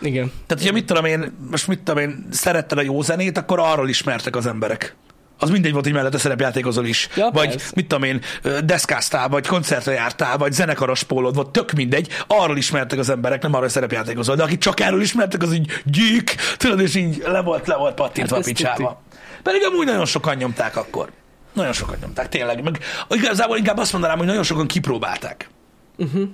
[0.00, 0.32] Igen.
[0.46, 3.88] Tehát, hogyha mit tudom én, most mit tudom én, szeretted a jó zenét, akkor arról
[3.88, 4.96] ismertek az emberek.
[5.40, 7.08] Az mindegy volt, hogy mellette szerepjátékozol is.
[7.16, 7.72] Ja, vagy persze.
[7.74, 8.20] mit tudom én,
[8.64, 12.08] deszkáztál, vagy koncertre jártál, vagy zenekaros pólód volt, tök mindegy.
[12.26, 14.36] Arról ismertek az emberek, nem arról, szerepjátékozol.
[14.36, 17.94] De akik csak erről ismertek, az így gyík, tudod, és így le volt, le volt
[17.94, 19.02] pattintva Hát a picsába.
[19.42, 21.10] Pedig amúgy nagyon sokan nyomták akkor.
[21.52, 22.62] Nagyon sokan nyomták, tényleg.
[22.62, 22.78] Meg
[23.10, 25.48] igazából inkább azt mondanám, hogy nagyon sokan kipróbálták.
[25.96, 26.28] Uh-huh.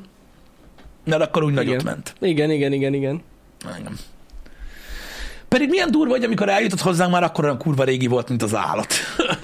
[1.04, 1.84] Mert akkor úgy nagyot Igen.
[1.84, 2.14] ment.
[2.20, 3.22] Igen, igen, igen, igen.
[3.78, 3.98] Igen.
[5.48, 8.54] Pedig milyen durva, hogy amikor eljutott hozzánk, már akkor olyan kurva régi volt, mint az
[8.54, 8.94] állat.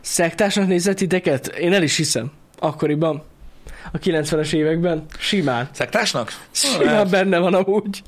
[0.00, 1.46] Szektásnak nézett titeket?
[1.46, 2.32] Én el is hiszem.
[2.58, 3.22] Akkoriban.
[3.92, 5.04] A 90-es években.
[5.18, 5.68] Simán.
[5.72, 6.46] Szektásnak?
[6.50, 8.02] Simán benne van amúgy.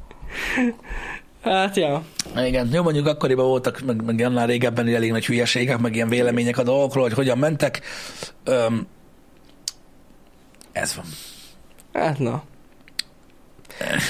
[1.43, 2.03] Hát, ja.
[2.37, 6.59] Igen, jó, mondjuk akkoriban voltak, meg, meg annál régebben elég nagy hülyeségek, meg ilyen vélemények
[6.59, 7.81] a dolgokról, hogy hogyan mentek.
[8.45, 8.87] Öm,
[10.73, 11.05] ez van.
[11.93, 12.43] Hát na.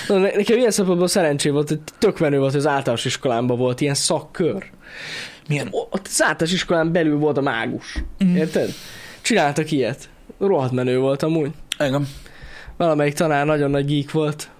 [0.08, 3.58] Na ne- nekem ilyen szempontból szerencsé volt, hogy tök menő volt, hogy az általános iskolámban
[3.58, 4.64] volt ilyen szakkör.
[5.48, 5.68] Milyen?
[5.70, 7.94] Ott az általános iskolán belül volt a mágus.
[8.18, 8.36] Mhm.
[8.36, 8.70] Érted?
[9.20, 10.08] Csináltak ilyet.
[10.38, 11.50] Rohadt menő volt amúgy.
[11.78, 12.08] Igen.
[12.76, 14.50] Valamelyik tanár nagyon nagy geek volt,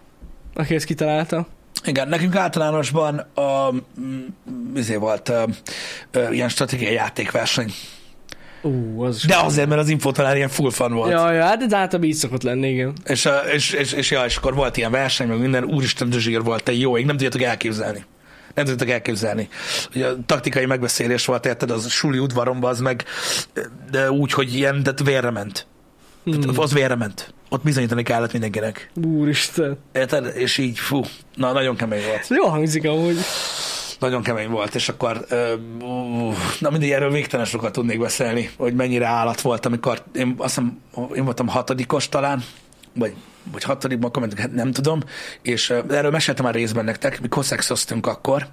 [0.55, 1.47] aki ezt kitalálta.
[1.85, 4.27] Igen, nekünk általánosban a, mm,
[4.77, 5.43] izé volt ö,
[6.11, 7.73] ö, ilyen stratégiai játékverseny.
[8.63, 9.25] Ú, az.
[9.27, 11.11] De azért, mert az infotanár ilyen full fan volt.
[11.11, 12.93] Ja, ja, hát ez általában így szokott lenni, igen.
[13.05, 16.19] És, a- és, és, és, ja, és akkor volt ilyen verseny, meg minden, úristen, de
[16.19, 18.05] zsír volt, te jó, ég nem tudjátok elképzelni.
[18.55, 19.49] Nem tudjátok elképzelni.
[19.95, 23.05] Ugye a taktikai megbeszélés volt, érted, az suli udvaromban, az meg,
[23.91, 25.67] de úgy, hogy ilyen, tehát vérre ment.
[26.25, 26.41] Hmm.
[26.41, 27.35] Tehát az vérre ment.
[27.49, 28.91] Ott bizonyítani kellett mindenkinek.
[29.05, 29.79] Úristen.
[29.93, 30.33] Érted?
[30.37, 31.01] És így, fú,
[31.35, 32.27] na, nagyon kemény volt.
[32.29, 33.17] Jó hangzik amúgy.
[33.99, 35.27] Nagyon kemény volt, és akkor,
[35.83, 40.55] ú, na mindig erről végtelen sokat tudnék beszélni, hogy mennyire állat volt, amikor én azt
[40.55, 40.81] hiszem,
[41.15, 42.45] én voltam hatodikos talán,
[42.95, 43.15] vagy,
[43.53, 45.01] vagy hatodikban, akkor hát nem tudom,
[45.43, 48.49] és ö, erről meséltem már részben nektek, mi koszexoztunk akkor,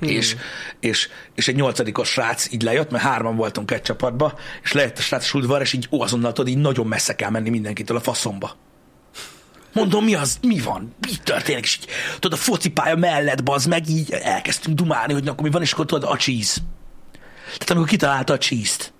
[0.00, 0.08] Hmm.
[0.08, 0.36] és,
[0.80, 5.00] és, és egy nyolcadikos srác így lejött, mert hárman voltunk egy csapatba, és lejött a
[5.00, 8.56] srác udvar, és így ó, azonnal tudod, így nagyon messze kell menni mindenkitől a faszomba.
[9.74, 13.88] Mondom, mi az, mi van, mi történik, és így, tudod, a focipálya mellett, bazd meg,
[13.88, 16.60] így elkezdtünk dumálni, hogy na, akkor mi van, és akkor tudod, a cheese.
[17.44, 18.92] Tehát amikor kitalálta a cheese-t,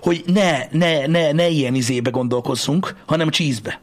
[0.00, 3.80] hogy ne, ne, ne, ne ilyen izébe gondolkozzunk, hanem cheese-be.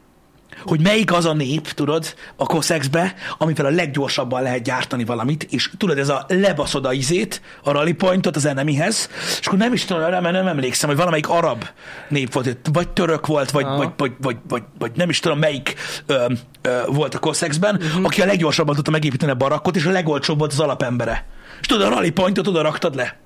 [0.64, 5.70] Hogy melyik az a nép, tudod, a koszexbe, amivel a leggyorsabban lehet gyártani valamit, és
[5.78, 9.84] tudod, ez a lebaszod a izét, a rally pointot az enemihez, és akkor nem is
[9.84, 11.64] tudom, mert nem emlékszem, hogy valamelyik arab
[12.08, 15.74] nép volt, vagy török volt, vagy, vagy, vagy, vagy, vagy, vagy, nem is tudom, melyik
[16.06, 16.24] ö,
[16.62, 18.04] ö, volt a koszexben, uh-huh.
[18.04, 21.26] aki a leggyorsabban tudta megépíteni a barakkot, és a legolcsóbb volt az alapembere.
[21.60, 23.18] És tudod, a rally pointot oda raktad le.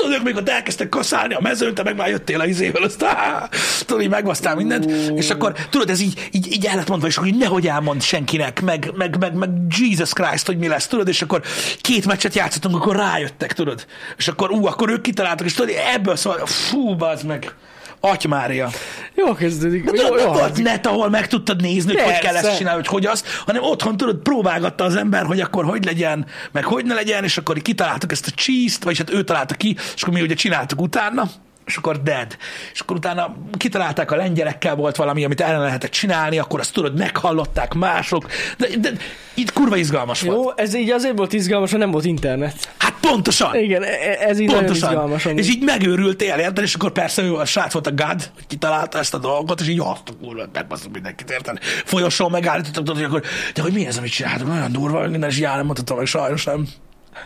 [0.00, 3.02] Tudod, ők még ott elkezdtek kaszálni a mezőn, te meg már jöttél a izével, azt
[3.02, 3.48] áh,
[3.86, 7.16] tudod, így megvasztál mindent, és akkor tudod, ez így, így, így el lett mondva, és
[7.16, 11.08] akkor így nehogy elmond senkinek, meg, meg, meg, meg Jesus Christ, hogy mi lesz, tudod,
[11.08, 11.42] és akkor
[11.80, 13.86] két meccset játszottunk, akkor rájöttek, tudod,
[14.16, 17.54] és akkor ú, akkor ők kitaláltak, és tudod, ebből szól, fú, bazd meg,
[18.00, 18.70] Aty Mária.
[19.14, 19.84] Jó kezdődik.
[19.84, 20.64] De Jó, tudod, jó hangzik.
[20.64, 23.96] net, ahol meg tudtad nézni, hogy hogy kell ezt csinálni, hogy hogy azt, hanem otthon
[23.96, 28.12] tudod, próbálgatta az ember, hogy akkor hogy legyen, meg hogy ne legyen, és akkor kitaláltuk
[28.12, 31.30] ezt a cheese-t, vagyis hát ő találta ki, és akkor mi ugye csináltuk utána,
[31.66, 32.36] és akkor dead.
[32.72, 36.98] És akkor utána kitalálták a lengyelekkel volt valami, amit ellen lehetett csinálni, akkor azt tudod,
[36.98, 38.26] meghallották mások,
[38.58, 38.90] de, de
[39.34, 40.36] itt kurva izgalmas volt.
[40.36, 42.68] Jó, ez így azért volt izgalmas, mert nem volt internet.
[42.76, 43.54] Hát pontosan.
[43.54, 45.36] Igen, e- ez így Pontosan.
[45.36, 46.64] És így megőrültél, érted?
[46.64, 49.68] És akkor persze ő a srác volt a gad, hogy kitalálta ezt a dolgot, és
[49.68, 51.58] így azt a kurva, megbaszunk mindenkit, érted?
[51.84, 53.22] Folyosón megállítottak, tudod, hogy akkor,
[53.54, 54.48] de hogy mi ez, amit csináltak?
[54.48, 56.66] Olyan durva, minden is jár, nem mondhatom meg, sajnos nem.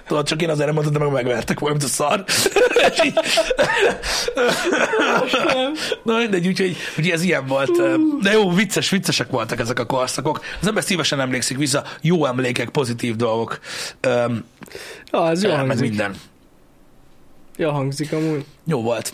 [0.06, 2.24] Tudod, csak én azért nem mondhatom, meg megvertek volna, mint a szar.
[3.04, 3.18] Így-
[6.02, 7.70] Na mindegy, úgyhogy, úgyhogy ez ilyen volt.
[8.22, 10.40] De jó, vicces, viccesek voltak ezek a korszakok.
[10.60, 13.58] Az ember szívesen emlékszik vissza, jó emlékek, pozitív dolgok.
[14.00, 14.44] Öm,
[15.12, 15.88] Ja, ez jó meg hangzik.
[15.88, 16.14] minden.
[17.56, 18.44] Jó hangzik amúgy.
[18.66, 19.12] Jó volt.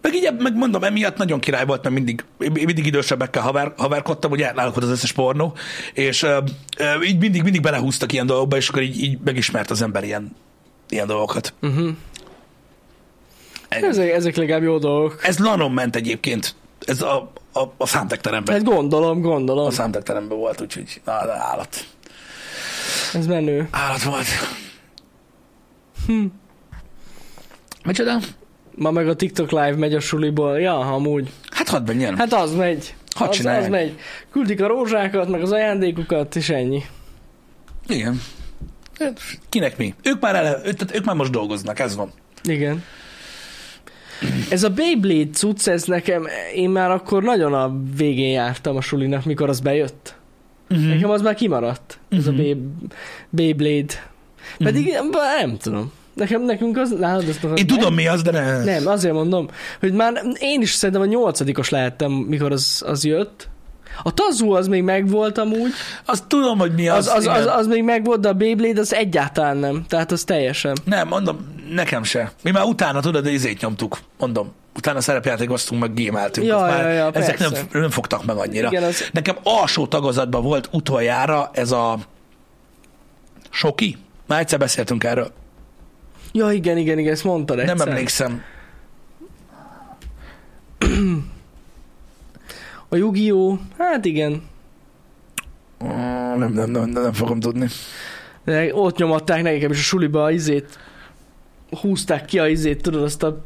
[0.00, 4.74] Meg így, meg mondom, emiatt nagyon király volt, mert mindig, mindig idősebbekkel haver, haverkodtam, náluk
[4.74, 5.54] volt az összes pornó,
[5.92, 6.38] és ö,
[6.78, 10.36] ö, így mindig, mindig belehúztak ilyen dolgokba, és akkor így, így megismert az ember ilyen,
[10.88, 11.54] ilyen dolgokat.
[11.62, 11.88] Uh-huh.
[13.68, 15.20] Ezek, ezek legalább jó dolgok.
[15.22, 16.54] Ez lanon ment egyébként.
[16.80, 18.54] Ez a, a, a számtekteremben.
[18.54, 19.66] Hát gondolom, gondolom.
[19.66, 21.84] A számtekteremben volt, úgyhogy na, állat.
[23.14, 23.68] Ez menő.
[23.70, 24.26] Állat volt.
[26.06, 26.24] Hm.
[27.84, 28.18] Micsoda?
[28.76, 30.60] Ma meg a TikTok live megy a suliból.
[30.60, 31.30] Ja, amúgy.
[31.50, 32.16] Hát hadd menjen.
[32.16, 32.94] Hát, az megy.
[33.14, 33.62] Hadd az, csinálják.
[33.62, 33.98] az megy.
[34.32, 36.82] Küldik a rózsákat, meg az ajándékukat, és ennyi.
[37.86, 38.20] Igen.
[38.98, 39.94] Hát, Kinek mi?
[40.02, 42.12] Ők már, ele, tehát ők már most dolgoznak, ez van.
[42.44, 42.82] Igen.
[44.50, 49.24] Ez a Beyblade cucc, ez nekem, én már akkor nagyon a végén jártam a sulinak,
[49.24, 50.14] mikor az bejött.
[50.70, 50.86] Uh-huh.
[50.88, 52.40] Nekem az már kimaradt, ez a Mhm.
[52.40, 52.58] Bey-
[53.30, 53.94] Beyblade.
[54.58, 55.08] Pedig nem,
[55.40, 55.92] nem tudom.
[56.16, 58.64] Nekem, nekünk az, nálad az Én tudom mi az, de ne.
[58.64, 59.48] Nem, azért mondom,
[59.80, 63.48] hogy már én is szerintem a nyolcadikos lehettem, mikor az, az jött.
[64.02, 65.70] A Tazú az még megvolt amúgy,
[66.04, 67.06] Azt tudom, hogy mi az.
[67.08, 69.84] az, az, az, az még megvolt, de a Beyblade az egyáltalán nem.
[69.88, 70.76] Tehát az teljesen.
[70.84, 71.38] Nem, mondom,
[71.74, 72.32] nekem se.
[72.42, 74.52] Mi már utána, tudod, de izét nyomtuk, mondom.
[74.76, 76.46] Utána szerepjátékoztunk, meg gémeltünk.
[76.46, 78.68] Ja, már, ja, ja, ezek nem, nem fogtak meg annyira.
[78.68, 81.98] Igen, az- Nekem alsó tagozatban volt utoljára ez a
[83.50, 83.96] Soki.
[84.26, 85.32] Már egyszer beszéltünk erről.
[86.32, 87.76] Ja, igen, igen, igen, ezt mondtad egyszer.
[87.76, 88.42] Nem emlékszem.
[92.88, 93.58] A Yu-Gi-Oh!
[93.78, 94.42] Hát igen.
[96.36, 97.68] Nem, nem, nem, nem fogom tudni.
[98.44, 100.78] De ott nyomatták nekem is a suliba a izét.
[101.80, 103.44] Húzták ki a izét, tudod, azt a...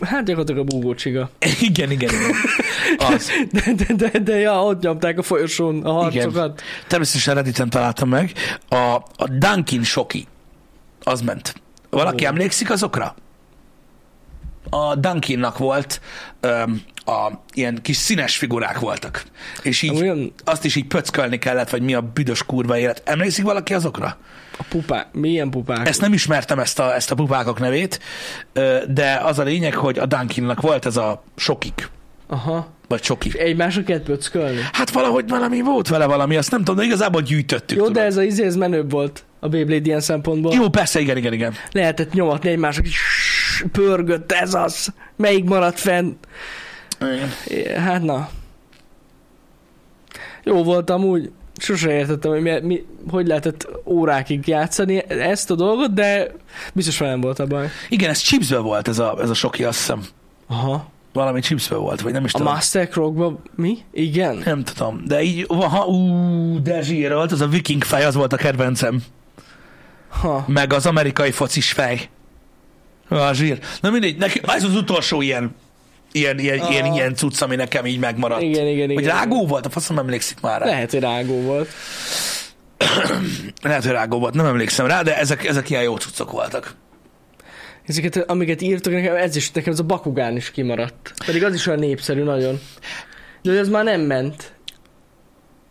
[0.00, 1.30] Hát gyakorlatilag a búgócsiga.
[1.60, 2.30] Igen, igen, igen.
[2.98, 3.30] Az.
[3.52, 6.62] De, de, de, de ja, ott nyomták a folyosón a harcokat.
[6.86, 8.32] Természetesen Redditen találtam meg.
[8.68, 8.76] A,
[9.16, 10.26] a Dunkin Shoki.
[11.02, 11.54] Az ment.
[11.90, 12.26] Valaki Ó.
[12.28, 13.14] emlékszik azokra?
[14.70, 16.00] a Dunkinnak volt
[16.40, 19.22] öm, a ilyen kis színes figurák voltak.
[19.62, 23.02] És így Olyan- azt is így pöckölni kellett, vagy mi a büdös kurva élet.
[23.04, 24.16] Emlékszik valaki azokra?
[24.58, 25.06] A pupák.
[25.12, 25.88] Milyen pupák?
[25.88, 28.00] Ezt nem ismertem, ezt a, ezt a pupákok nevét,
[28.88, 31.90] de az a lényeg, hogy a Dunkinnak volt ez a sokik,
[32.26, 32.68] Aha.
[32.88, 33.38] vagy soki.
[33.38, 34.60] Egymásra kellett pöckölni.
[34.72, 37.76] Hát valahogy valami volt vele valami, azt nem tudom, de igazából gyűjtöttük.
[37.78, 37.98] Jó, tudod.
[37.98, 39.24] de ez a izé, ez menőbb volt.
[39.40, 40.54] A Beyblade ilyen szempontból.
[40.54, 41.54] Jó, persze, igen, igen, igen.
[41.72, 44.92] Lehetett nyomatni egymásra, és pörgött ez az.
[45.16, 46.12] Melyik maradt fenn?
[47.46, 47.80] igen.
[47.80, 48.28] Hát na.
[50.44, 51.30] Jó volt amúgy.
[51.60, 56.30] Sose értettem, hogy mi, mi, hogy lehetett órákig játszani ezt a dolgot, de
[56.74, 57.68] biztos velem volt a baj.
[57.88, 60.02] Igen, ez chipsből volt ez a, ez a soki, azt hiszem.
[60.46, 60.90] Aha.
[61.12, 62.52] Valami chipsből volt, vagy nem is A tudom.
[62.52, 63.78] Master Croc-ba mi?
[63.92, 64.42] Igen?
[64.44, 68.32] Nem tudom, de így, ha, ú, de zsír volt, az a viking fej, az volt
[68.32, 69.02] a kedvencem.
[70.20, 70.44] Ha.
[70.46, 72.08] Meg az amerikai focis fej.
[73.08, 73.58] A zsír.
[73.80, 75.54] Na mindegy, neki, ez az utolsó ilyen,
[76.12, 76.70] ilyen, ilyen, Ah.
[76.70, 78.42] ilyen, ilyen cucc, ami nekem így megmaradt.
[78.42, 78.94] Igen, igen, igen.
[78.94, 79.66] Vagy rágó volt?
[79.66, 80.66] A faszom emlékszik már rá.
[80.66, 81.68] Lehet, hogy rágó volt.
[83.62, 86.74] Lehet, hogy rágó volt, nem emlékszem rá, de ezek, ezek ilyen jó cuccok voltak.
[87.86, 91.12] Ezeket, amiket írtok nekem, ez is, nekem ez a Bakugán is kimaradt.
[91.26, 92.60] Pedig az is olyan népszerű nagyon.
[93.42, 94.52] De hogy az már nem ment.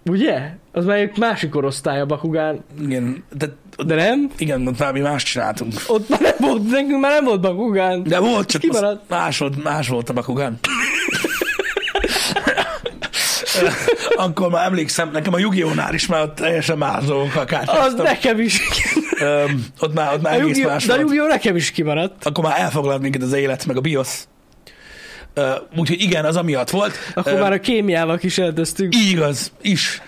[0.06, 0.50] Ugye?
[0.72, 2.64] Az már egy másik korosztály a Bakugán.
[2.82, 3.45] Igen, de,
[3.86, 4.30] De nem?
[4.38, 5.73] igen, ott valami más csináltunk.
[5.88, 8.03] Ott már nem volt, nekünk már nem volt Bakugán.
[8.03, 9.09] De volt, csak az Kimaradt.
[9.09, 10.59] más volt, más volt a Bakugan.
[14.15, 15.51] Akkor már emlékszem, nekem a yu
[15.91, 18.05] is már ott teljesen más dolgokkal Az kártyáztam.
[18.05, 18.61] nekem is.
[19.19, 20.99] Öm, ott már, ott már A egész más De a.
[20.99, 21.28] Yu-Gi-Oh!
[21.28, 22.25] nekem is kimaradt.
[22.25, 24.09] Akkor már elfoglalt minket az élet, meg a BIOS.
[25.34, 26.93] Ö, Úgyhogy igen, az amiatt volt.
[27.13, 28.95] Akkor Öm, már a kémiával kísérleteztünk.
[28.95, 30.01] Igaz, is.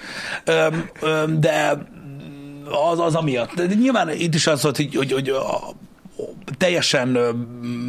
[0.46, 1.78] Öm, öm, de
[2.92, 3.54] az, az amiatt.
[3.54, 5.60] De nyilván itt is az volt, hogy, hogy, hogy a,
[6.58, 7.08] teljesen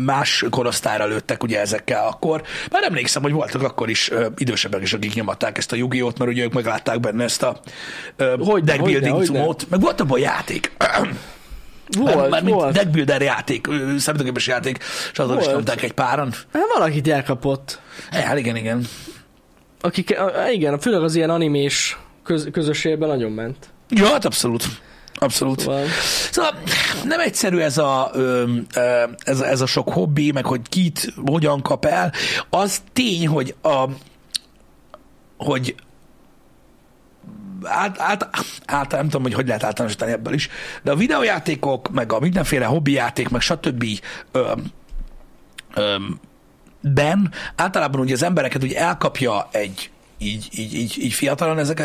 [0.04, 2.42] más korosztályra lőttek ugye ezekkel akkor.
[2.70, 6.26] Már emlékszem, hogy voltak akkor is ö, idősebbek is, akik nyomatták ezt a yu mert
[6.30, 7.60] ugye ők meglátták benne ezt a
[8.16, 9.66] ö, Hogyne, deckbuilding cumót.
[9.70, 10.72] Meg volt abban játék.
[11.98, 12.74] Volt, Már mint volt.
[12.74, 13.68] deckbuilder játék,
[13.98, 14.78] számítógépes játék,
[15.12, 16.32] és azon is nyomták egy páran.
[16.52, 17.80] Hát valakit elkapott.
[18.10, 18.86] Hát igen, igen.
[19.80, 23.70] Akik, a- igen, főleg az ilyen animés köz, közösségben nagyon ment.
[23.90, 24.64] Ja, hát abszolút.
[25.14, 25.60] Abszolút.
[25.60, 25.84] Szóval,
[26.30, 26.54] Szóval
[27.04, 28.10] nem egyszerű ez a,
[29.24, 32.12] ez, ez a sok hobbi, meg hogy kit hogyan kap el.
[32.50, 33.84] Az tény, hogy a,
[35.36, 35.74] hogy
[37.62, 38.28] át, át,
[38.66, 40.48] át, nem tudom, hogy hogy lehet általánosítani ebből is,
[40.82, 43.84] de a videójátékok, meg a mindenféle hobbi játék, meg stb.
[44.32, 44.52] Ö,
[45.74, 45.96] ö,
[46.80, 49.90] ben általában ugye az embereket úgy elkapja egy
[50.22, 51.82] így, így, így, így fiatalon ezek,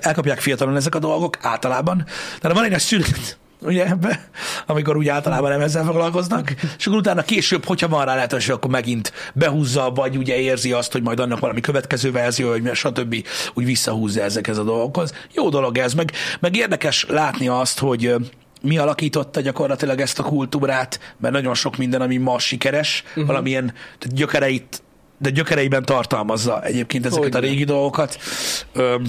[0.00, 2.06] elkapják fiatalon ezek a dolgok általában,
[2.40, 4.28] de van egy szület, ugye ebbe,
[4.66, 8.70] amikor úgy általában nem ezzel foglalkoznak, és akkor utána később, hogyha van rá lehetőség, akkor
[8.70, 13.26] megint behúzza, vagy ugye érzi azt, hogy majd annak valami következő verzió, vagy stb.
[13.54, 15.12] úgy visszahúzza ezekhez a dolgokhoz.
[15.34, 18.14] Jó dolog ez, meg, meg érdekes látni azt, hogy
[18.62, 23.26] mi alakította gyakorlatilag ezt a kultúrát, mert nagyon sok minden, ami ma sikeres, uh-huh.
[23.26, 23.64] valamilyen
[23.98, 24.82] tehát gyökereit,
[25.18, 27.38] de gyökereiben tartalmazza egyébként ezeket Hogyne.
[27.38, 28.18] a régi dolgokat.
[28.72, 29.04] Öm,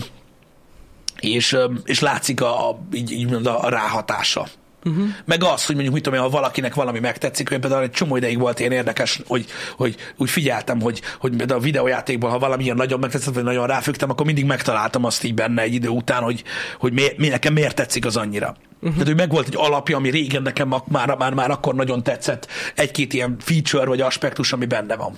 [1.20, 4.47] és, és látszik a, a, így, így mondom, a ráhatása.
[4.84, 5.05] Uh-huh.
[5.26, 8.16] Meg az, hogy mondjuk, mit tudom én, ha valakinek valami megtetszik, hogy például egy csomó
[8.16, 9.45] ideig volt ilyen érdekes, hogy,
[9.76, 13.68] hogy úgy figyeltem, hogy, hogy például a videójátékban, ha valami ilyen nagyon megtetszett, vagy nagyon
[13.68, 16.43] ráfügtem, akkor mindig megtaláltam azt így benne egy idő után, hogy,
[16.80, 18.55] hogy mi, mi nekem miért tetszik az annyira.
[18.76, 18.91] Uh-huh.
[18.91, 23.14] Tehát, hogy megvolt egy alapja, ami régen nekem már, már, már akkor nagyon tetszett, egy-két
[23.14, 25.16] ilyen feature vagy aspektus, ami benne van.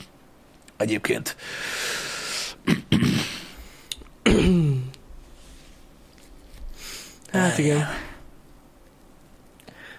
[0.80, 1.36] Egyébként.
[7.32, 7.88] hát igen.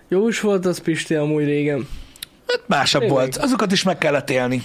[0.09, 1.89] Jó is volt az Pisti amúgy régen.
[2.47, 3.19] Hát másabb Tényleg.
[3.19, 3.37] volt.
[3.37, 4.63] Azokat is meg kellett élni.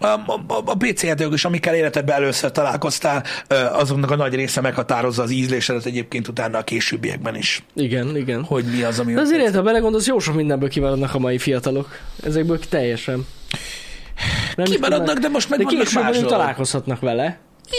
[0.00, 3.24] A, a, a- PC játékok is, amikkel életedben először találkoztál,
[3.72, 8.44] azoknak a nagy része meghatározza az ízlésedet egyébként utána a későbbiekben is, Igen, igen.
[8.44, 9.12] hogy mi az, ami...
[9.12, 11.98] De azért ha belegondolsz, jó sok mindenből kimaradnak a mai fiatalok.
[12.22, 13.26] Ezekből teljesen.
[14.64, 16.30] Nem Kimaradnak, de most meg de vannak más dolgok.
[16.30, 17.38] találkozhatnak vele.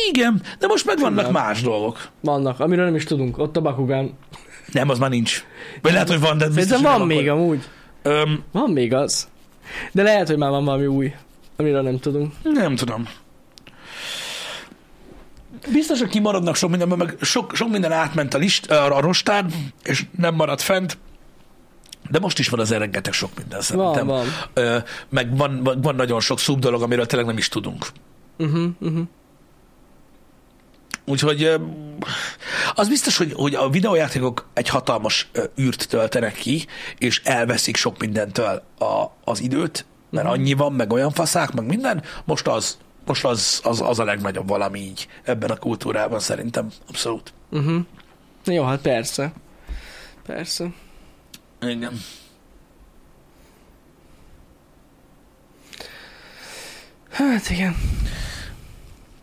[0.10, 1.32] Igen, de most meg vannak Igen.
[1.32, 2.10] más dolgok.
[2.22, 3.38] Vannak, amiről nem is tudunk.
[3.38, 4.18] Ott a Bakugan.
[4.72, 5.44] Nem, az már nincs.
[5.82, 7.42] Vagy lehet, hogy van, de biztos, Szerintem van még akkor.
[7.42, 7.64] amúgy.
[8.02, 9.28] Öm, Van még az.
[9.92, 11.14] De lehet, hogy már van valami új,
[11.58, 12.34] amiről nem tudunk.
[12.44, 13.08] nem tudom.
[15.72, 19.52] Biztos, hogy kimaradnak sok mindenben, meg sok, sok minden átment a, list, a rostán,
[19.84, 20.98] és nem maradt fent.
[22.10, 24.08] De most is van az rengeteg sok minden szerintem.
[24.08, 24.26] van.
[24.54, 24.78] Ö,
[25.10, 27.88] meg van, van, van nagyon sok szub dolog, amiről tényleg nem is tudunk.
[28.38, 29.08] Uh-huh, uh-huh.
[31.06, 31.52] Úgyhogy
[32.74, 35.30] az biztos, hogy, hogy a videójátékok egy hatalmas
[35.60, 36.66] űrt töltenek ki,
[36.98, 42.04] és elveszik sok mindentől a, az időt, mert annyi van, meg olyan faszák, meg minden,
[42.26, 47.34] most az, most az, az, az a legnagyobb valami így ebben a kultúrában szerintem, abszolút.
[47.52, 47.82] Uh-huh.
[48.46, 49.32] Jó, hát persze.
[50.26, 50.72] Persze.
[51.62, 52.00] Igen.
[57.12, 57.76] Hát igen.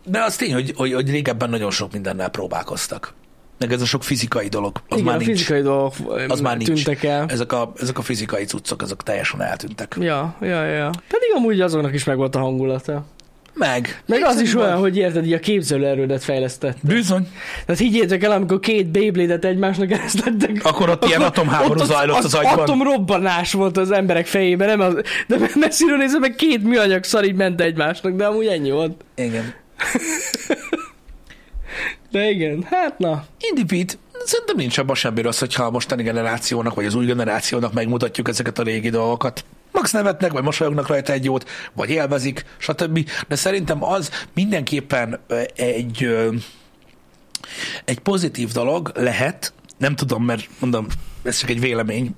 [0.05, 3.15] De az tény, hogy, hogy, hogy régebben nagyon sok mindennel próbálkoztak.
[3.59, 5.31] Meg ez a sok fizikai dolog, az igen, már nincs.
[5.31, 5.95] fizikai dolgok
[6.29, 6.69] Az már nincs.
[6.85, 7.27] tűntek el.
[7.29, 9.97] Ezek a, ezek a fizikai cuccok, azok teljesen eltűntek.
[10.01, 10.91] Ja, ja, ja.
[10.91, 13.05] Pedig amúgy azoknak is megvolt a hangulata.
[13.59, 14.03] Meg.
[14.07, 16.77] Meg az is olyan, hogy érted, így a képzelőerődet fejlesztett.
[16.83, 17.29] Bizony.
[17.67, 20.65] Tehát higgyétek el, amikor két Beyblade-et egymásnak eresztettek.
[20.65, 22.59] Akkor ott ilyen atomháború ott zajlott az agyban.
[22.59, 24.95] atomrobbanás volt az emberek fejében, nem az,
[25.27, 29.05] de messziről nézve meg két műanyag szar így ment egymásnak, de amúgy ennyi volt.
[29.15, 29.55] Igen.
[32.11, 33.25] De igen, hát na.
[33.41, 38.29] Indipít, szerintem nincs abban semmi rossz, hogyha a mostani generációnak, vagy az új generációnak megmutatjuk
[38.29, 39.45] ezeket a régi dolgokat.
[39.77, 43.11] Max nevetnek, vagy mosolyognak rajta egy jót, vagy élvezik, stb.
[43.29, 45.21] De szerintem az mindenképpen
[45.57, 46.17] egy,
[47.85, 50.87] egy pozitív dolog lehet, nem tudom, mert mondom,
[51.23, 52.15] ez csak egy vélemény,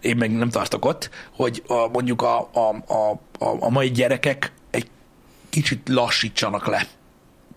[0.00, 4.88] én meg nem tartok ott, hogy a, mondjuk a, a, a, a mai gyerekek egy
[5.48, 6.86] kicsit lassítsanak le.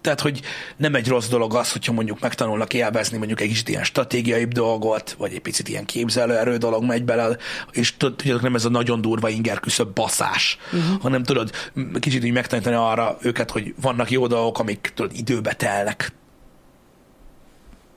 [0.02, 0.42] Tehát, hogy
[0.78, 5.16] nem egy rossz dolog az, hogyha mondjuk megtanulnak élvezni mondjuk egy kicsit ilyen stratégiai dolgot,
[5.18, 7.38] vagy egy picit ilyen képzelőerő dolog megy bele,
[7.72, 11.02] és tud- tudjátok, nem ez a nagyon durva inger küszöbb baszás, uh-huh.
[11.02, 11.52] hanem tudod,
[12.00, 16.14] kicsit így megtanítani arra őket, hogy vannak jó dolgok, amik tudod, időbe telnek.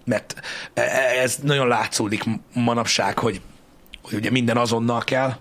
[0.04, 0.34] Mert
[0.74, 2.24] e- e- ez nagyon látszódik
[2.54, 3.40] manapság, hogy,
[4.02, 5.36] hogy ugye minden azonnal kell,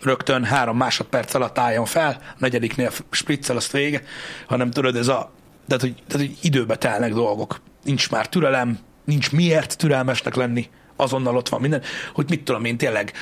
[0.00, 4.02] rögtön három másodperc alatt álljon fel, a negyediknél spriccel, azt vége,
[4.46, 5.34] hanem tudod, ez a,
[5.66, 7.60] tehát hogy, tehát, hogy időbe telnek dolgok.
[7.84, 11.82] Nincs már türelem, nincs miért türelmesnek lenni, azonnal ott van minden,
[12.14, 13.12] hogy mit tudom én, tényleg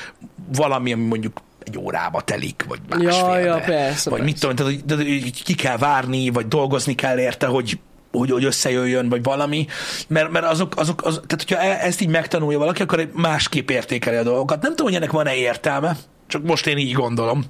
[0.55, 3.39] valami, ami mondjuk egy órába telik, vagy másfélbe.
[3.39, 4.55] ja, persze, vagy mit persze.
[4.55, 7.79] tudom, én, tehát, hogy, tehát, hogy ki kell várni, vagy dolgozni kell érte, hogy
[8.17, 9.67] hogy, hogy összejöjjön, vagy valami,
[10.07, 13.69] mert, mert azok, azok az, tehát hogyha e- ezt így megtanulja valaki, akkor egy másképp
[13.69, 14.61] értékeli a dolgokat.
[14.61, 17.43] Nem tudom, hogy ennek van-e értelme, csak most én így gondolom,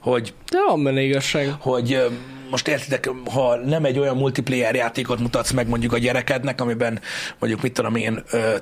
[0.00, 1.54] hogy De van benne igazság.
[1.58, 2.06] hogy
[2.54, 7.00] most értitek, ha nem egy olyan multiplayer játékot mutatsz meg mondjuk a gyerekednek, amiben
[7.38, 8.56] mondjuk mit tudom én, ö,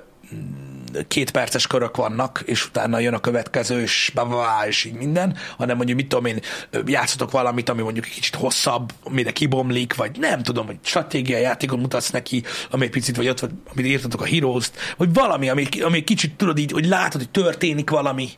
[1.09, 5.76] két perces körök vannak, és utána jön a következő, és bá, és így minden, hanem
[5.76, 6.40] mondjuk mit tudom én,
[6.86, 11.80] játszotok valamit, ami mondjuk egy kicsit hosszabb, mire kibomlik, vagy nem tudom, hogy stratégiai játékot
[11.80, 15.66] mutatsz neki, ami egy picit, vagy ott, vagy, amit írtatok a Heroes-t, vagy valami, ami,
[15.82, 18.28] ami kicsit tudod így, hogy látod, hogy történik valami,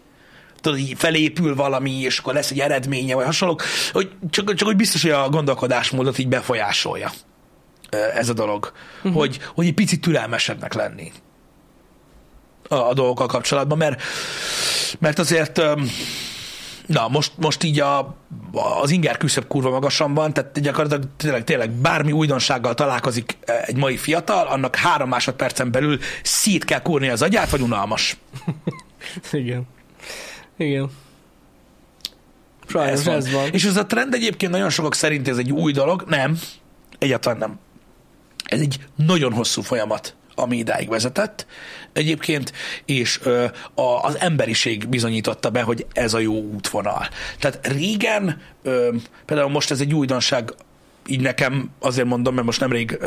[0.64, 3.62] tudod, így felépül valami, és akkor lesz egy eredménye, vagy hasonlók,
[3.92, 7.10] hogy csak, csak hogy biztos, hogy a gondolkodásmódot így befolyásolja
[8.14, 9.14] ez a dolog, uh-huh.
[9.14, 11.12] hogy, hogy egy picit türelmesebbnek lenni
[12.68, 14.02] a, a dolgokkal kapcsolatban, mert,
[14.98, 15.62] mert azért
[16.86, 18.16] Na, most, most így a,
[18.80, 23.36] az inger küszöbb kurva magasan van, tehát gyakorlatilag tényleg, tényleg bármi újdonsággal találkozik
[23.66, 28.16] egy mai fiatal, annak három másodpercen belül szét kell kúrni az agyát, vagy unalmas.
[29.32, 29.66] Igen.
[30.56, 30.90] Igen.
[32.66, 33.16] Sajnos ez van.
[33.16, 33.48] ez van.
[33.52, 36.04] És ez a trend egyébként nagyon sokak szerint ez egy új dolog.
[36.08, 36.38] Nem,
[36.98, 37.58] egyáltalán nem.
[38.44, 41.46] Ez egy nagyon hosszú folyamat, ami idáig vezetett
[41.92, 42.52] egyébként,
[42.84, 43.44] és ö,
[43.74, 47.08] a, az emberiség bizonyította be, hogy ez a jó útvonal.
[47.38, 48.94] Tehát régen, ö,
[49.24, 50.52] például most ez egy újdonság,
[51.06, 52.98] így nekem azért mondom, mert most nemrég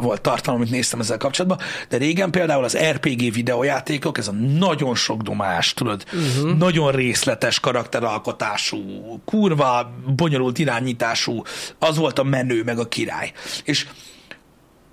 [0.00, 4.94] volt tartalom, amit néztem ezzel kapcsolatban, de régen például az RPG videójátékok, ez a nagyon
[4.94, 6.58] sok domás, tudod, uh-huh.
[6.58, 8.78] nagyon részletes karakteralkotású,
[9.24, 11.42] kurva, bonyolult irányítású,
[11.78, 13.32] az volt a menő, meg a király.
[13.64, 13.86] És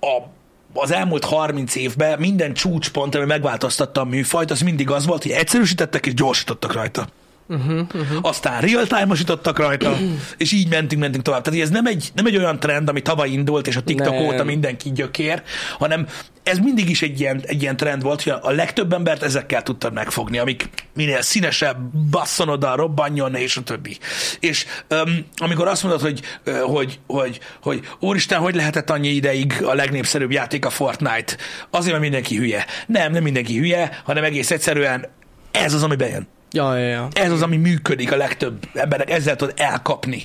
[0.00, 0.36] a
[0.72, 5.32] az elmúlt 30 évben minden csúcspont, ami megváltoztatta a műfajt, az mindig az volt, hogy
[5.32, 7.08] egyszerűsítettek és gyorsítottak rajta.
[7.50, 8.18] Uh-huh, uh-huh.
[8.22, 9.96] Aztán real-time-osítottak rajta,
[10.36, 11.42] és így mentünk, mentünk tovább.
[11.42, 14.22] Tehát ez nem egy, nem egy olyan trend, ami tavaly indult, és a TikTok Nem.
[14.22, 15.42] óta mindenki gyökér,
[15.78, 16.06] hanem
[16.42, 19.92] ez mindig is egy ilyen, egy ilyen trend volt, hogy a legtöbb embert ezekkel tudtad
[19.92, 21.78] megfogni, amik minél színesebb,
[22.10, 23.98] basszon oda, robbanjon, és a többi.
[24.40, 26.20] És um, amikor azt mondod, hogy,
[26.62, 31.36] hogy, hogy, hogy úristen, hogy lehetett annyi ideig a legnépszerűbb játék a Fortnite?
[31.70, 32.66] Azért, mert mindenki hülye.
[32.86, 35.06] Nem, nem mindenki hülye, hanem egész egyszerűen
[35.50, 36.28] ez az, ami bejön.
[36.50, 37.08] Ja, ja, ja.
[37.12, 40.22] Ez az, ami működik a legtöbb embernek, ezzel tudod elkapni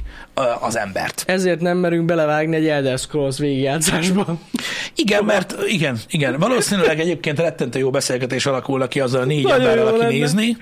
[0.62, 1.24] az embert.
[1.28, 4.36] Ezért nem merünk belevágni egy Elder Scrolls végigjátszásba.
[4.96, 6.40] Igen, mert igen, igen.
[6.40, 10.10] Valószínűleg egyébként rettentő jó beszélgetés alakulna ki azzal a négy Nagyon emberrel, aki lenne.
[10.12, 10.58] nézni.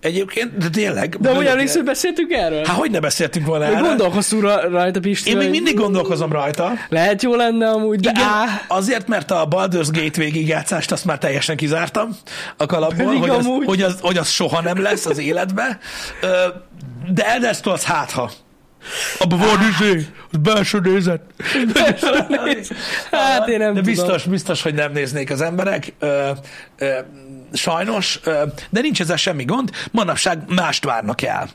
[0.00, 1.16] Egyébként, de tényleg.
[1.20, 1.52] De is.
[1.52, 2.64] részről beszéltünk erről?
[2.64, 3.80] Hát hogy ne beszéltünk volna erről?
[3.80, 5.30] gondolkoztunk ra- rajta, Pisti.
[5.30, 6.72] Én még mindig gondolkozom rajta.
[6.88, 11.18] Lehet jó lenne amúgy, de Igen, á, azért, mert a Baldur's Gate végigjátszást azt már
[11.18, 12.16] teljesen kizártam
[12.56, 15.78] a kalapból, hogy az, hogy, az, hogy az soha nem lesz az életbe.
[17.12, 18.30] De Elder Scrolls hát ha.
[19.18, 21.20] Abban van izé, az belső nézet.
[23.10, 23.82] Hát én nem De tudom.
[23.82, 25.92] biztos, biztos, hogy nem néznék az emberek.
[25.98, 26.30] Ö,
[26.78, 26.88] ö,
[27.52, 29.70] sajnos, ö, de nincs ezzel semmi gond.
[29.90, 31.48] Manapság mást várnak el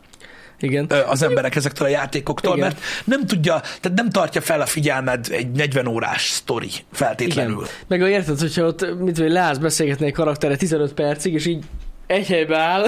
[0.60, 0.92] Igen.
[1.08, 2.68] az emberek ezektől a játékoktól, Igen.
[2.68, 7.62] mert nem tudja, tehát nem tartja fel a figyelmed egy 40 órás sztori feltétlenül.
[7.64, 7.68] Igen.
[7.88, 11.64] Meg érted, hogyha ott, mit tudom, leállsz beszélgetni egy karakterre 15 percig, és így
[12.12, 12.84] egy helybe áll.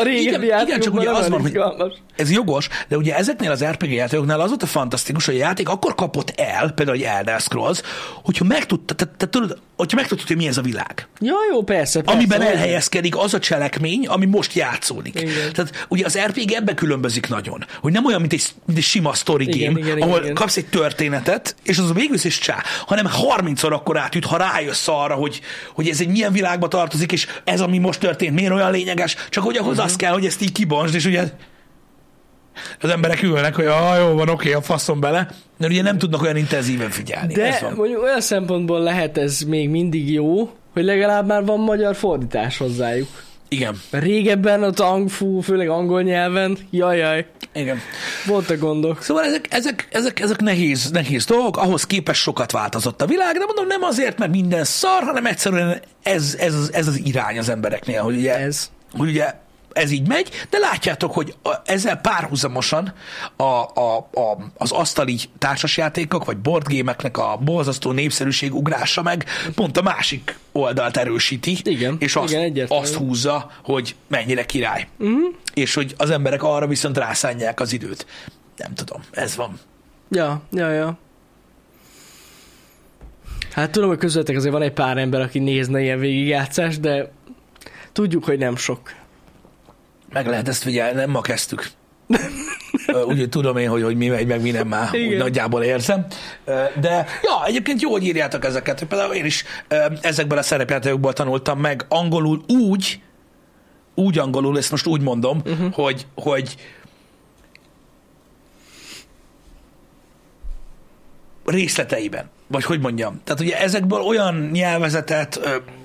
[0.00, 1.98] A régebbi Igen, igen, csak ugye az van, olyan hogy-.
[2.16, 5.68] Ez jogos, de ugye ezeknél az RPG játékoknál az volt a fantasztikus, hogy a játék
[5.68, 7.80] akkor kapott el, például egy Elder Scrolls,
[8.22, 11.08] hogyha megtudta, tehát, tehát tudod, hogyha megtudtad, hogy mi ez a világ.
[11.20, 12.18] Ja, jó, persze, persze.
[12.18, 15.20] amiben hogy- elhelyezkedik az a cselekmény, ami most játszódik.
[15.20, 15.52] Igen.
[15.52, 19.14] Tehát ugye az RPG ebbe különbözik nagyon, hogy nem olyan, mint egy, mint egy sima
[19.14, 20.34] story Igen, game, igen, ahol igen.
[20.34, 25.14] kapsz egy történetet, és az végül is csá, hanem 30-szor akkor átüt, ha rájössz arra,
[25.14, 25.40] hogy,
[25.74, 29.44] hogy ez egy milyen világba tartozik, és ez, ami most történt, miért olyan lényeges, csak
[29.44, 29.84] hogy ahhoz Mhm.
[29.86, 31.24] az kell, hogy ezt így kibonsd, és ugye
[32.80, 35.28] az emberek ülnek, hogy ah, jó van, oké, a faszom bele,
[35.58, 37.34] mert ugye nem tudnak olyan intenzíven figyelni.
[37.34, 42.58] De mondjuk olyan szempontból lehet ez még mindig jó, hogy legalább már van magyar fordítás
[42.58, 43.08] hozzájuk.
[43.48, 47.78] Igen, régebben ott angfú, főleg angol nyelven, jajjaj, igen.
[48.26, 49.02] voltak gondok.
[49.02, 53.44] Szóval ezek, ezek, ezek, ezek nehéz, nehéz dolgok, ahhoz képest sokat változott a világ, de
[53.44, 57.48] mondom, nem azért, mert minden szar, hanem egyszerűen ez, ez, az, ez az irány az
[57.48, 58.70] embereknél, hogy ugye, Ez.
[58.92, 59.34] hogy ugye
[59.72, 62.92] ez így megy, de látjátok, hogy ezzel párhuzamosan
[63.36, 69.82] a, a, a, az asztali társasjátékok, vagy boardgémeknek a borzasztó népszerűség ugrása meg pont a
[69.82, 72.82] másik oldalt erősíti, Igen, és azt, igen, egyértelmű.
[72.82, 74.88] azt húzza, hogy mennyire király.
[74.98, 75.34] Uh-huh.
[75.54, 78.06] És hogy az emberek arra viszont rászánják az időt.
[78.56, 79.58] Nem tudom, ez van.
[80.10, 80.98] Ja, ja, ja.
[83.52, 87.12] Hát tudom, hogy közöttek azért van egy pár ember, aki nézne ilyen végigjátszást, de
[87.92, 88.92] tudjuk, hogy nem sok.
[90.12, 91.70] Meg lehet ezt figyelni, nem ma kezdtük.
[92.86, 95.18] Ö, Úgy tudom én, hogy, hogy mi megy, meg mi nem már úgy Igen.
[95.18, 96.06] nagyjából érzem.
[96.80, 98.84] De ja, egyébként jó, hogy írjátok ezeket.
[98.84, 99.44] Például én is
[100.00, 103.00] ezekből a szerepjátékokból tanultam meg angolul úgy,
[103.94, 105.72] úgy angolul, ezt most úgy mondom, uh-huh.
[105.72, 106.56] hogy, hogy
[111.44, 112.30] részleteiben.
[112.50, 113.20] Vagy hogy mondjam.
[113.24, 115.40] Tehát ugye ezekből olyan nyelvezetet,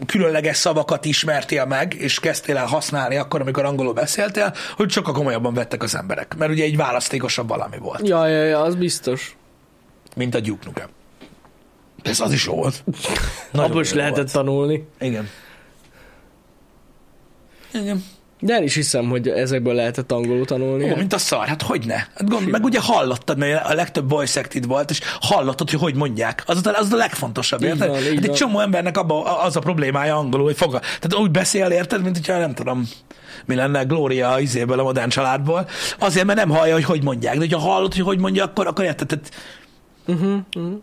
[0.06, 5.54] különleges szavakat ismertél meg, és kezdtél el használni akkor, amikor angolul beszéltél, hogy sokkal komolyabban
[5.54, 6.36] vettek az emberek.
[6.38, 9.36] Mert ugye egy választékosabb valami volt, Ja, ja, ja, az biztos.
[10.16, 10.88] mint a Duke Nukem.
[12.04, 12.84] Ez az is jó volt.
[13.54, 14.32] Abból is lehetett volt.
[14.32, 14.88] tanulni.
[15.00, 15.30] Igen.
[17.74, 18.04] Igen.
[18.44, 20.92] De el is hiszem, hogy ezekből lehetett angolul tanulni.
[20.92, 21.96] Ó, mint a szar, hát hogy ne?
[21.96, 25.96] Hát gond, meg ugye hallottad, mert a legtöbb voice acted volt, és hallottad, hogy hogy
[25.96, 26.44] mondják.
[26.46, 27.88] Az a, az a legfontosabb, Így érted?
[27.88, 28.36] van, hát egy van.
[28.36, 30.80] csomó embernek abba, az a problémája angolul, hogy foga.
[30.80, 32.90] Tehát úgy beszél, érted, mint hogyha nem tudom,
[33.46, 35.68] mi lenne Gloria izéből, a modern családból.
[36.00, 37.34] Azért, mert nem hallja, hogy hogy mondják.
[37.34, 39.08] De hogyha hallod, hogy hogy mondja, akkor, akkor érted.
[39.08, 39.32] Tehát...
[40.08, 40.82] Uh-huh, uh-huh.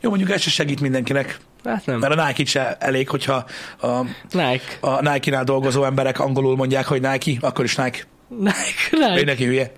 [0.00, 1.98] Jó, mondjuk ez se segít mindenkinek, Hát nem.
[1.98, 3.44] mert a Nike se elég, hogyha
[3.80, 4.62] a, Nike.
[4.80, 7.98] a Nike-nál dolgozó emberek angolul mondják, hogy Nike, akkor is Nike.
[8.28, 8.54] Nike,
[8.90, 9.72] Nike, neki hülye.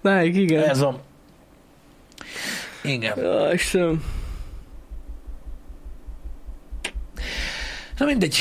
[0.00, 0.68] Nike, igen.
[0.68, 1.00] Ez van.
[2.82, 3.18] Igen.
[3.18, 4.04] Ja, Istenem.
[7.98, 8.38] Na mindegy.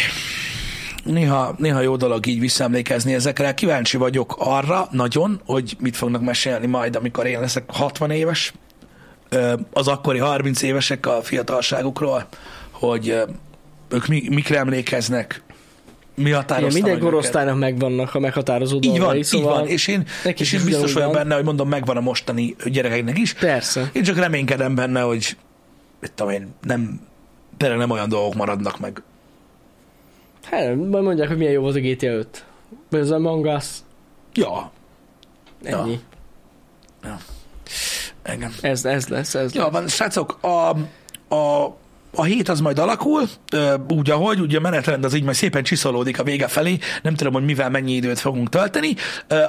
[1.04, 3.54] Néha, néha jó dolog így visszaemlékezni ezekre.
[3.54, 8.54] Kíváncsi vagyok arra nagyon, hogy mit fognak mesélni majd, amikor én leszek 60 éves.
[9.74, 12.28] Az akkori 30 évesek a fiatalságukról,
[12.72, 13.22] hogy
[13.90, 15.42] ők mi, mikre emlékeznek,
[16.16, 17.10] mi Igen, határozta minden meg őket.
[17.10, 19.68] korosztálynak megvannak a meghatározó Így van, dolgai, így szóval van.
[19.68, 20.06] És én,
[20.36, 23.34] és én biztos vagyok benne, hogy mondom, megvan a mostani gyerekeknek is.
[23.34, 23.90] Persze.
[23.94, 25.38] Én csak reménykedem benne, hogy
[26.02, 27.02] mit tudom én, nem,
[27.58, 29.02] tényleg nem olyan dolgok maradnak meg.
[30.44, 32.46] Hát, majd mondják, hogy milyen jó volt a GTA 5.
[32.90, 33.66] Vagy az Among Us.
[34.34, 34.72] Ja,
[35.64, 36.00] Ennyi.
[38.28, 38.54] Engem.
[38.62, 39.72] Ez, ez lesz, ez Ja, lesz.
[39.72, 40.70] van, srácok, a,
[41.36, 41.76] a,
[42.18, 43.28] a hét az majd alakul,
[43.88, 47.34] úgy, ahogy, ugye a menetrend az így majd szépen csiszolódik a vége felé, nem tudom,
[47.34, 48.96] hogy mivel mennyi időt fogunk tölteni.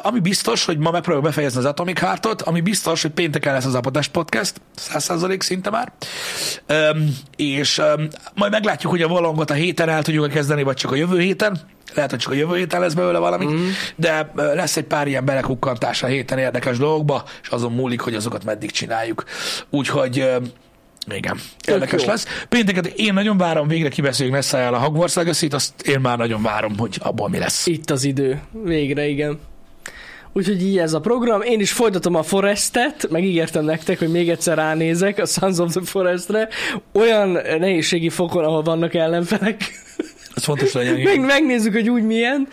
[0.02, 3.74] Ami biztos, hogy ma megpróbáljuk befejezni az Atomic Heartot, ami biztos, hogy pénteken lesz az
[3.74, 4.60] Apotest Podcast,
[4.92, 5.92] 100% szinte már.
[7.36, 7.82] És
[8.34, 11.60] majd meglátjuk, hogy a valongot a héten el tudjuk kezdeni, vagy csak a jövő héten.
[11.94, 13.68] Lehet, hogy csak a jövő héten lesz belőle valami, mm.
[13.96, 18.44] de lesz egy pár ilyen belekukkantása a héten érdekes dolgokba, és azon múlik, hogy azokat
[18.44, 19.24] meddig csináljuk.
[19.70, 20.30] Úgyhogy
[21.16, 22.26] igen, érdekes lesz.
[22.48, 26.78] Pénteket én nagyon várom, végre kibeszéljük messzájál a Hogwarts legacy azt én már nagyon várom,
[26.78, 27.66] hogy abból mi lesz.
[27.66, 28.40] Itt az idő.
[28.64, 29.38] Végre, igen.
[30.32, 31.42] Úgyhogy így ez a program.
[31.42, 35.80] Én is folytatom a Forestet, megígértem nektek, hogy még egyszer ránézek a Sons of the
[35.84, 36.48] Forestre.
[36.92, 37.28] Olyan
[37.58, 39.60] nehézségi fokon, ahol vannak ellenfelek.
[40.34, 41.00] Ez fontos legyen.
[41.00, 42.48] Meg, megnézzük, hogy úgy milyen.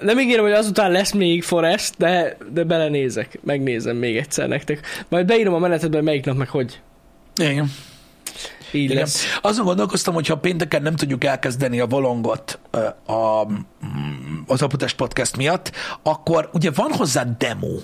[0.00, 3.38] Nem ígérem, hogy azután lesz még Forest, de, de belenézek.
[3.44, 5.04] Megnézem még egyszer nektek.
[5.08, 6.80] Majd beírom a menetedbe, melyik nap meg hogy.
[7.36, 7.70] Igen.
[8.72, 8.96] Így Igen.
[8.96, 9.38] lesz.
[9.40, 14.96] Azon gondolkoztam, hogy ha pénteken nem tudjuk elkezdeni a valongot ö, a, mm, az Aputest
[14.96, 15.72] Podcast miatt,
[16.02, 17.78] akkor ugye van hozzá demo.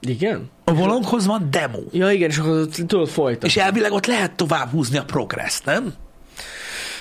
[0.00, 0.50] Igen?
[0.64, 1.78] A valonghoz van demo.
[1.92, 3.48] Ja igen, és akkor tudod folytatni.
[3.48, 5.94] És elvileg ott lehet tovább húzni a progresszt, nem?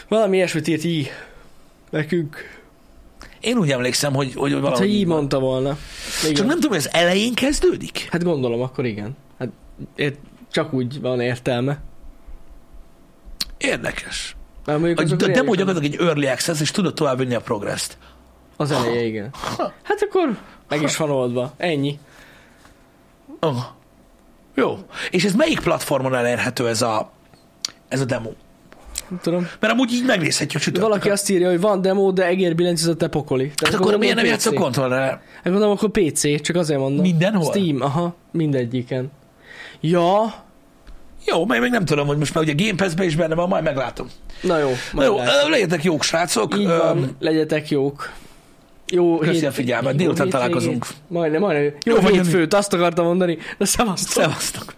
[0.08, 1.12] Valami ilyesmit írt így
[1.90, 2.38] nekünk.
[3.40, 5.78] Én úgy emlékszem, hogy, hogy Hát, valahogy ha így mondta volna.
[6.24, 6.36] Igen.
[6.36, 8.08] Csak nem tudom, hogy az elején kezdődik?
[8.12, 9.16] Hát gondolom, akkor igen.
[9.40, 9.50] Hát
[9.96, 10.20] ért,
[10.52, 11.78] csak úgy van értelme.
[13.58, 14.36] Érdekes.
[14.66, 17.98] Mert mondjuk A, a demo gyakorlatilag egy early access, és tudod tovább vinni a progresszt.
[18.56, 19.30] Az eleje, igen.
[19.84, 20.38] Hát akkor
[20.70, 21.54] meg is van oldva.
[21.58, 22.00] Ennyi.
[23.40, 23.58] Oh.
[24.56, 24.78] Jó.
[25.12, 27.12] És ez melyik platformon elérhető ez a,
[27.88, 28.30] ez a demo?
[29.10, 29.48] Nem tudom.
[29.60, 30.90] Mert amúgy így megnézhetjük csütörtökön.
[30.90, 33.52] Valaki azt írja, hogy van demo, de egérbillentyűzet a te pokoli.
[33.56, 34.30] Tehát Hát akkor miért nem PC.
[34.30, 35.22] játszok kontrollerrel?
[35.36, 37.02] Hát gondolom, akkor PC, csak azért mondom.
[37.02, 37.52] Mindenhol?
[37.52, 39.12] Steam, aha, mindegyiken.
[39.82, 40.34] Ja,
[41.26, 43.64] Jó, mert még nem tudom, hogy most már ugye Game Pass-ben is benne van, majd
[43.64, 44.08] meglátom.
[44.42, 44.70] na jó.
[44.70, 46.58] Na majd jó, ö, legyetek jók, srácok.
[46.58, 48.12] Így van, legyetek jók.
[48.88, 50.88] Jó Köszi a hét- figyelmet, jó délután találkozunk.
[51.08, 51.74] Majdnem, majdnem.
[51.86, 53.38] Jó, Jó hétfőt, azt akartam mondani.
[53.58, 54.24] De szevasztok.
[54.24, 54.74] Szevasztok.